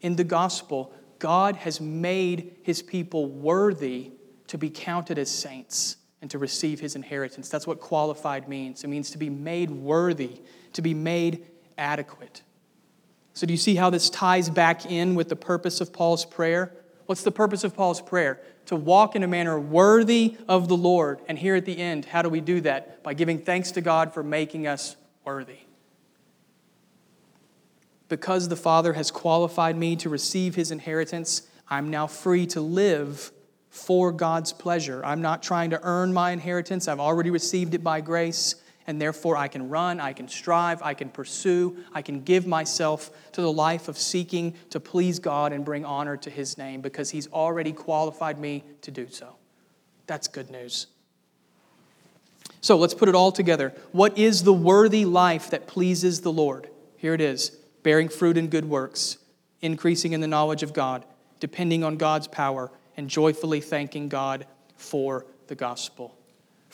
In 0.00 0.16
the 0.16 0.24
gospel, 0.24 0.94
God 1.18 1.56
has 1.56 1.78
made 1.78 2.56
his 2.62 2.80
people 2.80 3.26
worthy 3.26 4.12
to 4.46 4.56
be 4.56 4.70
counted 4.70 5.18
as 5.18 5.30
saints 5.30 5.98
and 6.22 6.30
to 6.30 6.38
receive 6.38 6.80
his 6.80 6.96
inheritance. 6.96 7.50
That's 7.50 7.66
what 7.66 7.80
qualified 7.80 8.48
means. 8.48 8.82
It 8.82 8.88
means 8.88 9.10
to 9.10 9.18
be 9.18 9.28
made 9.28 9.70
worthy, 9.70 10.40
to 10.72 10.80
be 10.80 10.94
made 10.94 11.44
adequate. 11.76 12.40
So, 13.34 13.46
do 13.46 13.52
you 13.52 13.58
see 13.58 13.74
how 13.74 13.90
this 13.90 14.08
ties 14.08 14.48
back 14.48 14.86
in 14.86 15.14
with 15.14 15.28
the 15.28 15.36
purpose 15.36 15.82
of 15.82 15.92
Paul's 15.92 16.24
prayer? 16.24 16.72
What's 17.06 17.22
the 17.22 17.32
purpose 17.32 17.64
of 17.64 17.74
Paul's 17.74 18.00
prayer? 18.00 18.40
To 18.66 18.76
walk 18.76 19.14
in 19.16 19.22
a 19.22 19.28
manner 19.28 19.58
worthy 19.58 20.36
of 20.48 20.68
the 20.68 20.76
Lord. 20.76 21.20
And 21.28 21.38
here 21.38 21.54
at 21.54 21.64
the 21.64 21.78
end, 21.78 22.04
how 22.04 22.22
do 22.22 22.28
we 22.28 22.40
do 22.40 22.60
that? 22.62 23.02
By 23.02 23.14
giving 23.14 23.38
thanks 23.38 23.70
to 23.72 23.80
God 23.80 24.12
for 24.12 24.22
making 24.22 24.66
us 24.66 24.96
worthy. 25.24 25.58
Because 28.08 28.48
the 28.48 28.56
Father 28.56 28.92
has 28.92 29.10
qualified 29.10 29.76
me 29.76 29.96
to 29.96 30.08
receive 30.08 30.54
his 30.54 30.70
inheritance, 30.70 31.42
I'm 31.68 31.90
now 31.90 32.06
free 32.06 32.46
to 32.48 32.60
live 32.60 33.32
for 33.70 34.12
God's 34.12 34.52
pleasure. 34.52 35.04
I'm 35.04 35.20
not 35.20 35.42
trying 35.42 35.70
to 35.70 35.80
earn 35.82 36.12
my 36.12 36.30
inheritance, 36.30 36.88
I've 36.88 37.00
already 37.00 37.30
received 37.30 37.74
it 37.74 37.82
by 37.82 38.00
grace, 38.00 38.54
and 38.86 39.00
therefore 39.00 39.36
I 39.36 39.48
can 39.48 39.68
run, 39.68 40.00
I 40.00 40.12
can 40.12 40.28
strive, 40.28 40.82
I 40.82 40.94
can 40.94 41.08
pursue, 41.08 41.76
I 41.92 42.02
can 42.02 42.22
give 42.22 42.46
myself 42.46 43.10
to 43.32 43.40
the 43.40 43.52
life 43.52 43.88
of 43.88 43.98
seeking 43.98 44.54
to 44.70 44.80
please 44.80 45.18
God 45.18 45.52
and 45.52 45.64
bring 45.64 45.84
honor 45.84 46.16
to 46.18 46.30
his 46.30 46.56
name 46.56 46.80
because 46.80 47.10
he's 47.10 47.26
already 47.28 47.72
qualified 47.72 48.38
me 48.38 48.64
to 48.82 48.90
do 48.90 49.08
so. 49.08 49.36
That's 50.06 50.28
good 50.28 50.50
news. 50.50 50.86
So 52.60 52.76
let's 52.76 52.94
put 52.94 53.08
it 53.08 53.14
all 53.14 53.32
together. 53.32 53.74
What 53.92 54.16
is 54.18 54.42
the 54.42 54.52
worthy 54.52 55.04
life 55.04 55.50
that 55.50 55.66
pleases 55.66 56.20
the 56.20 56.32
Lord? 56.32 56.68
Here 56.96 57.14
it 57.14 57.20
is 57.20 57.50
bearing 57.82 58.08
fruit 58.08 58.36
in 58.36 58.48
good 58.48 58.64
works, 58.64 59.18
increasing 59.60 60.12
in 60.12 60.20
the 60.20 60.26
knowledge 60.26 60.64
of 60.64 60.72
God, 60.72 61.04
depending 61.38 61.84
on 61.84 61.96
God's 61.96 62.26
power, 62.26 62.72
and 62.96 63.08
joyfully 63.08 63.60
thanking 63.60 64.08
God 64.08 64.46
for 64.76 65.26
the 65.46 65.54
gospel. 65.54 66.15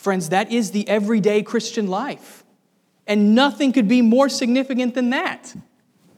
Friends, 0.03 0.29
that 0.29 0.51
is 0.51 0.71
the 0.71 0.85
everyday 0.89 1.43
Christian 1.43 1.87
life. 1.87 2.43
And 3.07 3.33
nothing 3.35 3.71
could 3.71 3.87
be 3.87 4.01
more 4.01 4.27
significant 4.27 4.95
than 4.95 5.11
that. 5.11 5.55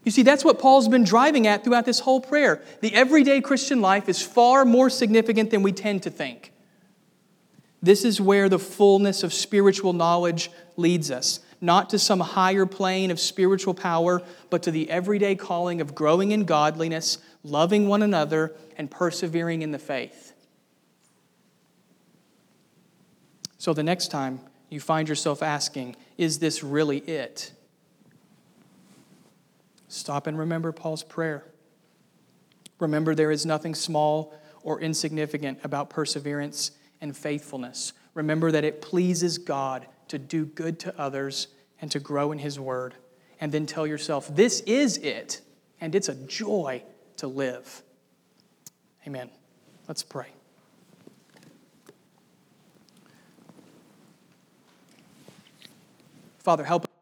You 0.04 0.12
see, 0.12 0.24
that's 0.24 0.44
what 0.44 0.58
Paul's 0.58 0.88
been 0.88 1.04
driving 1.04 1.46
at 1.46 1.64
throughout 1.64 1.86
this 1.86 2.00
whole 2.00 2.20
prayer. 2.20 2.64
The 2.82 2.96
everyday 2.96 3.42
Christian 3.42 3.82
life 3.82 4.10
is 4.10 4.24
far 4.24 4.66
more 4.66 4.90
significant 4.90 5.52
than 5.52 5.62
we 5.62 5.72
tend 5.72 6.02
to 6.02 6.10
think. 6.10 6.52
This 7.80 8.04
is 8.04 8.20
where 8.20 8.50
the 8.50 8.58
fullness 8.58 9.22
of 9.22 9.32
spiritual 9.32 9.94
knowledge 9.94 10.50
leads 10.78 11.12
us 11.12 11.42
not 11.62 11.92
to 11.92 12.00
some 12.00 12.22
higher 12.22 12.66
plane 12.66 13.12
of 13.12 13.20
spiritual 13.20 13.76
power, 13.76 14.24
but 14.50 14.64
to 14.64 14.72
the 14.72 14.90
everyday 14.90 15.36
calling 15.36 15.80
of 15.80 15.94
growing 15.94 16.32
in 16.32 16.46
godliness, 16.46 17.20
loving 17.44 17.88
one 17.88 18.02
another, 18.02 18.52
and 18.78 18.90
persevering 18.90 19.62
in 19.62 19.72
the 19.72 19.80
faith. 19.80 20.25
So 23.66 23.74
the 23.74 23.82
next 23.82 24.10
time 24.10 24.42
you 24.70 24.80
find 24.80 25.10
yourself 25.10 25.42
asking, 25.42 25.96
Is 26.20 26.38
this 26.38 26.64
really 26.64 27.00
it? 27.00 27.52
Stop 29.88 30.28
and 30.28 30.38
remember 30.38 30.72
Paul's 30.72 31.02
prayer. 31.02 31.44
Remember, 32.80 33.16
there 33.16 33.32
is 33.32 33.44
nothing 33.44 33.74
small 33.74 34.40
or 34.62 34.80
insignificant 34.80 35.58
about 35.64 35.90
perseverance 35.90 36.74
and 37.02 37.18
faithfulness. 37.18 37.94
Remember 38.14 38.52
that 38.52 38.64
it 38.64 38.84
pleases 38.84 39.40
God 39.40 39.88
to 40.10 40.20
do 40.20 40.46
good 40.46 40.78
to 40.82 40.96
others 40.96 41.48
and 41.82 41.90
to 41.90 42.00
grow 42.00 42.32
in 42.32 42.38
His 42.38 42.60
Word. 42.60 42.94
And 43.42 43.52
then 43.52 43.66
tell 43.66 43.88
yourself, 43.88 44.28
this 44.36 44.60
is 44.68 44.98
it, 44.98 45.42
and 45.82 45.96
it's 45.96 46.08
a 46.08 46.14
joy 46.14 46.84
to 47.18 47.26
live. 47.26 47.82
Amen. 49.08 49.32
Let's 49.88 50.04
pray. 50.04 50.28
Father, 56.46 56.64
help 56.64 56.95